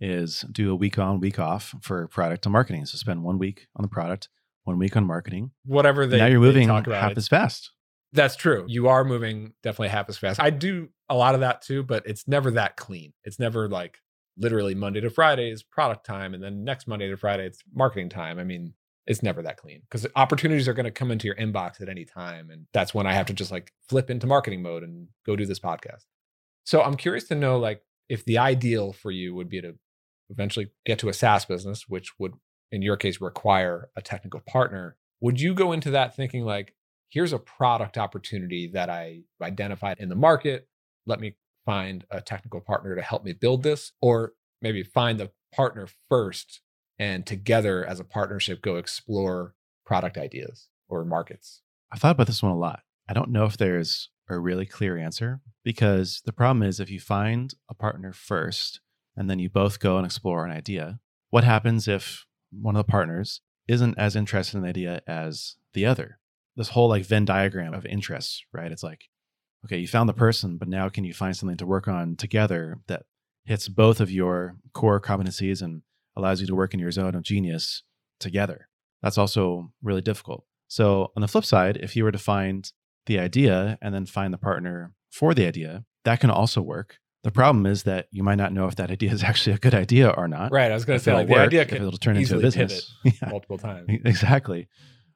is 0.00 0.42
do 0.52 0.70
a 0.70 0.76
week 0.76 0.98
on, 0.98 1.20
week 1.20 1.38
off 1.38 1.74
for 1.80 2.06
product 2.08 2.46
and 2.46 2.52
marketing. 2.52 2.86
So 2.86 2.96
spend 2.98 3.22
one 3.24 3.38
week 3.38 3.66
on 3.76 3.82
the 3.82 3.88
product, 3.88 4.28
one 4.64 4.78
week 4.78 4.96
on 4.96 5.04
marketing. 5.06 5.50
Whatever 5.64 6.06
they 6.06 6.18
now 6.18 6.26
you're 6.26 6.40
moving 6.40 6.68
talk 6.68 6.86
about, 6.86 7.00
half 7.02 7.10
it's- 7.12 7.24
as 7.24 7.28
fast. 7.28 7.72
That's 8.12 8.36
true. 8.36 8.64
You 8.68 8.88
are 8.88 9.04
moving 9.04 9.52
definitely 9.62 9.88
half 9.88 10.08
as 10.08 10.16
fast. 10.16 10.40
I 10.40 10.48
do 10.50 10.88
a 11.10 11.14
lot 11.14 11.34
of 11.34 11.40
that 11.40 11.60
too, 11.60 11.82
but 11.82 12.06
it's 12.06 12.26
never 12.26 12.50
that 12.52 12.76
clean. 12.76 13.12
It's 13.24 13.38
never 13.38 13.68
like 13.68 13.98
literally 14.38 14.74
Monday 14.74 15.00
to 15.00 15.10
Friday 15.10 15.50
is 15.50 15.62
product 15.62 16.06
time, 16.06 16.32
and 16.32 16.42
then 16.42 16.64
next 16.64 16.86
Monday 16.86 17.08
to 17.10 17.16
Friday 17.18 17.44
it's 17.44 17.62
marketing 17.74 18.08
time. 18.08 18.38
I 18.38 18.44
mean, 18.44 18.72
it's 19.08 19.22
never 19.22 19.42
that 19.42 19.56
clean 19.56 19.80
because 19.80 20.06
opportunities 20.14 20.68
are 20.68 20.74
going 20.74 20.84
to 20.84 20.92
come 20.92 21.10
into 21.10 21.26
your 21.26 21.34
inbox 21.34 21.80
at 21.80 21.88
any 21.88 22.04
time, 22.04 22.50
and 22.50 22.66
that's 22.72 22.94
when 22.94 23.06
I 23.06 23.14
have 23.14 23.26
to 23.26 23.32
just 23.32 23.50
like 23.50 23.72
flip 23.88 24.10
into 24.10 24.26
marketing 24.26 24.62
mode 24.62 24.84
and 24.84 25.08
go 25.26 25.34
do 25.34 25.46
this 25.46 25.58
podcast. 25.58 26.04
So 26.64 26.82
I'm 26.82 26.96
curious 26.96 27.24
to 27.28 27.34
know 27.34 27.58
like 27.58 27.82
if 28.08 28.24
the 28.24 28.38
ideal 28.38 28.92
for 28.92 29.10
you 29.10 29.34
would 29.34 29.48
be 29.48 29.60
to 29.62 29.74
eventually 30.30 30.70
get 30.84 30.98
to 31.00 31.08
a 31.08 31.14
SaaS 31.14 31.46
business, 31.46 31.86
which 31.88 32.12
would 32.18 32.34
in 32.70 32.82
your 32.82 32.96
case 32.96 33.20
require 33.20 33.88
a 33.96 34.02
technical 34.02 34.40
partner. 34.40 34.96
Would 35.20 35.40
you 35.40 35.54
go 35.54 35.72
into 35.72 35.90
that 35.92 36.14
thinking 36.14 36.44
like 36.44 36.74
here's 37.08 37.32
a 37.32 37.38
product 37.38 37.96
opportunity 37.96 38.68
that 38.74 38.90
I 38.90 39.22
identified 39.42 39.98
in 39.98 40.10
the 40.10 40.14
market. 40.14 40.68
Let 41.06 41.20
me 41.20 41.36
find 41.64 42.04
a 42.10 42.20
technical 42.20 42.60
partner 42.60 42.94
to 42.94 43.02
help 43.02 43.24
me 43.24 43.32
build 43.32 43.62
this, 43.62 43.92
or 44.00 44.34
maybe 44.60 44.82
find 44.82 45.18
the 45.18 45.30
partner 45.54 45.88
first 46.10 46.60
and 46.98 47.26
together 47.26 47.84
as 47.84 48.00
a 48.00 48.04
partnership 48.04 48.62
go 48.62 48.76
explore 48.76 49.54
product 49.84 50.18
ideas 50.18 50.68
or 50.88 51.04
markets. 51.04 51.62
I've 51.92 52.00
thought 52.00 52.12
about 52.12 52.26
this 52.26 52.42
one 52.42 52.52
a 52.52 52.58
lot. 52.58 52.80
I 53.08 53.14
don't 53.14 53.30
know 53.30 53.44
if 53.44 53.56
there's 53.56 54.10
a 54.28 54.38
really 54.38 54.66
clear 54.66 54.98
answer 54.98 55.40
because 55.64 56.22
the 56.26 56.32
problem 56.32 56.62
is 56.62 56.80
if 56.80 56.90
you 56.90 57.00
find 57.00 57.54
a 57.70 57.74
partner 57.74 58.12
first 58.12 58.80
and 59.16 59.30
then 59.30 59.38
you 59.38 59.48
both 59.48 59.80
go 59.80 59.96
and 59.96 60.04
explore 60.04 60.44
an 60.44 60.52
idea, 60.52 61.00
what 61.30 61.44
happens 61.44 61.88
if 61.88 62.26
one 62.50 62.76
of 62.76 62.86
the 62.86 62.90
partners 62.90 63.40
isn't 63.66 63.98
as 63.98 64.16
interested 64.16 64.56
in 64.56 64.62
the 64.62 64.68
idea 64.68 65.02
as 65.06 65.56
the 65.72 65.86
other? 65.86 66.18
This 66.56 66.70
whole 66.70 66.88
like 66.88 67.04
Venn 67.04 67.24
diagram 67.24 67.72
of 67.72 67.86
interests, 67.86 68.44
right? 68.52 68.72
It's 68.72 68.82
like, 68.82 69.04
okay, 69.64 69.78
you 69.78 69.88
found 69.88 70.08
the 70.08 70.14
person, 70.14 70.58
but 70.58 70.68
now 70.68 70.88
can 70.88 71.04
you 71.04 71.14
find 71.14 71.36
something 71.36 71.56
to 71.56 71.66
work 71.66 71.88
on 71.88 72.16
together 72.16 72.78
that 72.88 73.04
hits 73.44 73.68
both 73.68 74.00
of 74.00 74.10
your 74.10 74.56
core 74.74 75.00
competencies 75.00 75.62
and 75.62 75.82
allows 76.18 76.40
you 76.40 76.46
to 76.46 76.54
work 76.54 76.74
in 76.74 76.80
your 76.80 76.90
zone 76.90 77.14
of 77.14 77.22
genius 77.22 77.82
together? 78.20 78.68
That's 79.02 79.18
also 79.18 79.72
really 79.82 80.02
difficult. 80.02 80.44
So, 80.66 81.12
on 81.16 81.22
the 81.22 81.28
flip 81.28 81.44
side, 81.44 81.78
if 81.78 81.96
you 81.96 82.04
were 82.04 82.12
to 82.12 82.18
find 82.18 82.70
the 83.06 83.18
idea 83.18 83.78
and 83.80 83.94
then 83.94 84.04
find 84.04 84.34
the 84.34 84.38
partner 84.38 84.92
for 85.10 85.32
the 85.32 85.46
idea, 85.46 85.84
that 86.04 86.20
can 86.20 86.30
also 86.30 86.60
work. 86.60 86.98
The 87.24 87.30
problem 87.30 87.66
is 87.66 87.84
that 87.84 88.06
you 88.10 88.22
might 88.22 88.36
not 88.36 88.52
know 88.52 88.66
if 88.66 88.76
that 88.76 88.90
idea 88.96 89.12
is 89.12 89.22
actually 89.22 89.54
a 89.54 89.58
good 89.58 89.74
idea 89.74 90.10
or 90.10 90.28
not. 90.28 90.52
Right. 90.52 90.70
I 90.70 90.74
was 90.74 90.84
going 90.84 90.98
to 90.98 91.04
say 91.04 91.14
like 91.14 91.26
the 91.26 91.34
work, 91.34 91.46
idea 91.46 91.62
if 91.62 91.68
can 91.68 91.78
it'll 91.78 91.92
turn 91.92 92.16
into 92.16 92.36
a 92.36 92.40
business. 92.40 92.94
Yeah, 93.04 93.30
multiple 93.30 93.58
times. 93.58 93.86
exactly. 94.04 94.68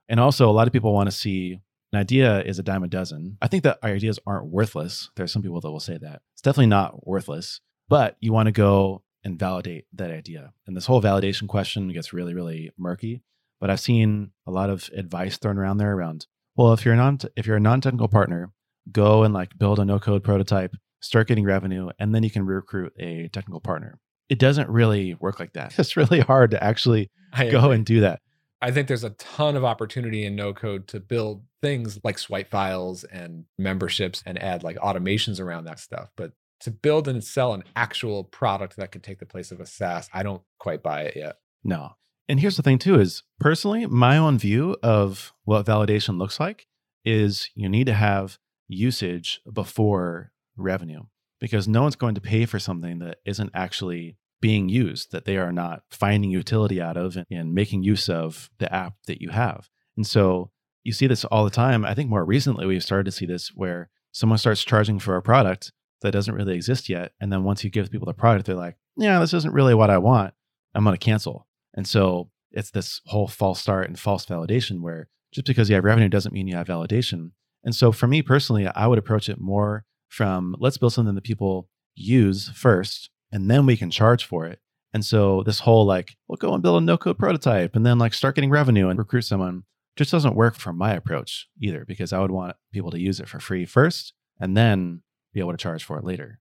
And 0.09 0.19
also, 0.19 0.49
a 0.49 0.53
lot 0.53 0.67
of 0.67 0.73
people 0.73 0.93
want 0.93 1.09
to 1.09 1.17
see 1.17 1.61
an 1.93 1.99
idea 1.99 2.43
is 2.43 2.59
a 2.59 2.62
dime 2.62 2.83
a 2.83 2.88
dozen. 2.88 3.37
I 3.43 3.49
think 3.49 3.65
that 3.65 3.79
our 3.83 3.91
ideas 3.91 4.19
aren't 4.27 4.47
worthless. 4.47 5.11
There 5.17 5.25
are 5.25 5.29
some 5.29 5.43
people 5.43 5.61
that 5.61 5.71
will 5.71 5.81
say 5.81 5.99
that. 5.99 6.23
It's 6.33 6.43
definitely 6.43 6.67
not 6.67 7.07
worthless, 7.07 7.61
but 7.88 8.17
you 8.21 8.33
want 8.33 8.47
to 8.47 8.53
go 8.53 9.03
and 9.25 9.39
validate 9.39 9.87
that 9.93 10.11
idea. 10.11 10.53
And 10.67 10.77
this 10.77 10.87
whole 10.87 11.03
validation 11.03 11.49
question 11.49 11.93
gets 11.93 12.13
really, 12.13 12.35
really 12.35 12.73
murky. 12.79 13.23
But 13.61 13.71
I've 13.71 13.81
seen 13.81 14.33
a 14.47 14.51
lot 14.51 14.71
of 14.71 14.91
advice 14.97 15.39
thrown 15.39 15.59
around 15.59 15.79
there 15.79 15.95
around, 15.95 16.27
well, 16.57 16.73
if 16.73 16.85
you're 16.85 16.95
a 16.95 16.97
non 16.97 17.19
if 17.37 17.47
you're 17.47 17.57
a 17.57 17.61
non-technical 17.61 18.09
partner, 18.09 18.53
go 18.91 19.23
and 19.23 19.33
like 19.33 19.57
build 19.57 19.79
a 19.79 19.85
no-code 19.85 20.25
prototype, 20.25 20.75
start 21.01 21.29
getting 21.29 21.45
revenue, 21.45 21.91
and 21.99 22.15
then 22.15 22.23
you 22.23 22.31
can 22.31 22.45
recruit 22.45 22.93
a 22.99 23.29
technical 23.29 23.61
partner. 23.61 23.99
It 24.29 24.39
doesn't 24.39 24.69
really 24.69 25.15
work 25.15 25.39
like 25.39 25.53
that. 25.53 25.75
It's 25.79 25.97
really 25.97 26.21
hard 26.21 26.51
to 26.53 26.63
actually 26.63 27.11
go 27.51 27.71
and 27.71 27.87
do 27.87 28.01
that. 28.01 28.21
I 28.61 28.71
think 28.71 28.87
there's 28.87 29.05
a 29.05 29.11
ton 29.11 29.57
of 29.57 29.65
opportunity 29.65 30.25
in 30.25 30.37
no 30.37 30.55
code 30.55 30.87
to 30.89 31.01
build 31.01 31.43
things 31.61 31.99
like 32.05 32.19
swipe 32.19 32.49
files 32.49 33.03
and 33.03 33.45
memberships 33.59 34.23
and 34.25 34.41
add 34.41 34.63
like 34.63 34.77
automations 34.77 35.41
around 35.41 35.65
that 35.65 35.81
stuff. 35.81 36.11
But 36.17 36.33
to 36.62 36.70
build 36.70 37.09
and 37.09 37.22
sell 37.22 37.55
an 37.55 37.64
actual 37.77 38.25
product 38.25 38.77
that 38.77 38.92
could 38.92 39.03
take 39.03 39.18
the 39.18 39.27
place 39.27 39.51
of 39.51 39.61
a 39.61 39.66
SaaS, 39.66 40.09
I 40.12 40.22
don't 40.22 40.42
quite 40.59 40.83
buy 40.83 41.03
it 41.03 41.16
yet. 41.16 41.37
No. 41.64 41.92
And 42.29 42.40
here's 42.40 42.57
the 42.57 42.62
thing 42.62 42.79
too 42.79 42.98
is 42.98 43.22
personally, 43.40 43.87
my 43.87 44.16
own 44.16 44.38
view 44.38 44.77
of 44.83 45.33
what 45.44 45.66
validation 45.66 46.18
looks 46.18 46.40
like 46.40 46.66
is 47.05 47.51
you 47.55 47.68
need 47.68 47.87
to 47.87 47.94
have 47.94 48.38
usage 48.68 49.40
before 49.53 50.33
revenue 50.57 51.03
because 51.40 51.66
no 51.66 51.83
one's 51.83 51.96
going 51.96 52.14
to 52.14 52.20
pay 52.20 52.46
for 52.46 52.59
something 52.59 53.01
that 53.01 53.18
isn't 53.27 53.51
actually 53.55 54.16
being 54.40 54.68
used, 54.68 55.12
that 55.12 55.25
they 55.25 55.37
are 55.37 55.53
not 55.53 55.83
finding 55.90 56.31
utility 56.31 56.81
out 56.81 56.96
of 56.96 57.16
and, 57.16 57.27
and 57.31 57.55
making 57.55 57.83
use 57.83 58.09
of 58.09 58.51
the 58.59 58.72
app 58.72 58.94
that 59.07 59.20
you 59.20 59.31
have. 59.31 59.68
And 59.96 60.07
so 60.07 60.51
you 60.85 60.92
see 60.92 61.07
this 61.07 61.25
all 61.25 61.44
the 61.44 61.51
time. 61.51 61.85
I 61.85 61.94
think 61.94 62.09
more 62.09 62.25
recently 62.25 62.66
we've 62.66 62.83
started 62.83 63.05
to 63.05 63.12
see 63.12 63.27
this 63.27 63.48
where 63.55 63.90
someone 64.12 64.38
starts 64.38 64.64
charging 64.64 64.98
for 64.98 65.16
a 65.16 65.22
product 65.22 65.72
that 66.03 66.12
doesn't 66.12 66.35
really 66.35 66.55
exist 66.55 66.88
yet. 66.88 67.12
And 67.21 67.33
then 67.33 67.45
once 67.45 67.65
you 67.65 67.71
give 67.71 67.91
people 67.91 68.07
the 68.07 68.15
product, 68.15 68.47
they're 68.47 68.55
like, 68.55 68.77
yeah, 68.97 69.19
this 69.21 69.35
isn't 69.35 69.55
really 69.55 69.75
what 69.75 69.91
I 69.91 69.99
want. 69.99 70.35
I'm 70.75 70.85
going 70.85 70.95
to 70.97 71.05
cancel. 71.05 71.47
And 71.75 71.87
so 71.87 72.31
it's 72.51 72.71
this 72.71 73.01
whole 73.07 73.27
false 73.27 73.61
start 73.61 73.88
and 73.88 73.99
false 73.99 74.27
validation 74.27 74.81
where 74.81 75.09
just 75.33 75.47
because 75.47 75.69
you 75.69 75.75
have 75.75 75.85
revenue 75.85 76.09
doesn't 76.09 76.33
mean 76.35 76.47
you 76.47 76.57
have 76.57 76.67
validation. 76.67 77.31
And 77.65 77.75
so 77.75 77.93
for 77.93 78.07
me 78.07 78.23
personally, 78.23 78.67
I 78.67 78.87
would 78.87 78.99
approach 78.99 79.29
it 79.29 79.41
more 79.41 79.85
from 80.09 80.55
let's 80.59 80.77
build 80.77 80.93
something 80.93 81.15
that 81.15 81.25
people 81.25 81.69
use 81.95 82.51
first 82.51 83.11
and 83.31 83.51
then 83.51 83.65
we 83.67 83.77
can 83.77 83.91
charge 83.91 84.25
for 84.25 84.47
it. 84.47 84.61
And 84.93 85.05
so 85.05 85.43
this 85.45 85.61
whole 85.61 85.87
like, 85.87 86.17
we'll 86.29 86.37
go 86.37 86.53
and 86.53 86.62
build 86.62 86.83
a 86.83 86.85
no 86.85 86.99
code 86.99 87.19
prototype 87.19 87.75
and 87.75 87.87
then 87.87 87.99
like 87.99 88.12
start 88.12 88.35
getting 88.35 88.51
revenue 88.51 88.88
and 88.88 88.99
recruit 88.99 89.23
someone 89.23 89.65
just 89.97 90.11
doesn't 90.11 90.35
work 90.35 90.57
for 90.57 90.73
my 90.73 90.93
approach 90.95 91.49
either 91.61 91.85
because 91.87 92.12
I 92.12 92.21
would 92.21 92.31
want 92.31 92.57
people 92.73 92.91
to 92.91 93.01
use 93.01 93.21
it 93.21 93.29
for 93.29 93.41
free 93.41 93.65
first 93.65 94.12
and 94.41 94.57
then 94.57 95.03
be 95.33 95.40
able 95.40 95.53
to 95.53 95.59
charge 95.59 95.85
for 95.85 95.99
it 95.99 96.05
later. 96.05 96.38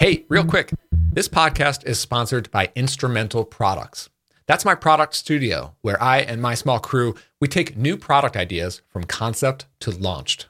Hey, 0.00 0.24
real 0.28 0.44
quick, 0.44 0.72
this 1.12 1.28
podcast 1.28 1.84
is 1.86 1.98
sponsored 1.98 2.50
by 2.50 2.70
Instrumental 2.74 3.44
Products. 3.44 4.08
That's 4.46 4.64
my 4.64 4.74
product 4.74 5.14
studio 5.14 5.74
where 5.80 6.00
I 6.02 6.18
and 6.18 6.42
my 6.42 6.54
small 6.54 6.78
crew, 6.78 7.14
we 7.40 7.48
take 7.48 7.76
new 7.76 7.96
product 7.96 8.36
ideas 8.36 8.82
from 8.88 9.04
concept 9.04 9.66
to 9.80 9.90
launched. 9.90 10.48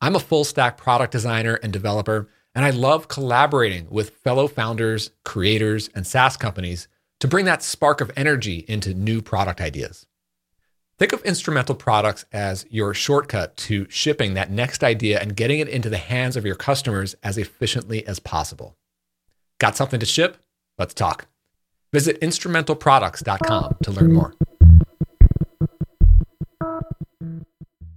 I'm 0.00 0.16
a 0.16 0.20
full 0.20 0.44
stack 0.44 0.76
product 0.76 1.12
designer 1.12 1.54
and 1.62 1.72
developer, 1.72 2.28
and 2.54 2.64
I 2.64 2.70
love 2.70 3.08
collaborating 3.08 3.86
with 3.90 4.10
fellow 4.10 4.48
founders, 4.48 5.10
creators, 5.24 5.88
and 5.94 6.06
SaaS 6.06 6.36
companies 6.36 6.88
to 7.20 7.28
bring 7.28 7.44
that 7.46 7.62
spark 7.62 8.00
of 8.00 8.10
energy 8.16 8.64
into 8.68 8.92
new 8.92 9.22
product 9.22 9.60
ideas. 9.60 10.06
Think 10.98 11.12
of 11.12 11.22
instrumental 11.24 11.74
products 11.74 12.24
as 12.32 12.64
your 12.70 12.94
shortcut 12.94 13.54
to 13.58 13.86
shipping 13.90 14.32
that 14.32 14.50
next 14.50 14.82
idea 14.82 15.20
and 15.20 15.36
getting 15.36 15.60
it 15.60 15.68
into 15.68 15.90
the 15.90 15.98
hands 15.98 16.38
of 16.38 16.46
your 16.46 16.54
customers 16.54 17.14
as 17.22 17.36
efficiently 17.36 18.06
as 18.06 18.18
possible. 18.18 18.78
Got 19.58 19.76
something 19.76 20.00
to 20.00 20.06
ship? 20.06 20.38
Let's 20.78 20.94
talk. 20.94 21.26
Visit 21.92 22.18
instrumentalproducts.com 22.22 23.76
to 23.82 23.90
learn 23.90 24.12
more. 24.14 24.34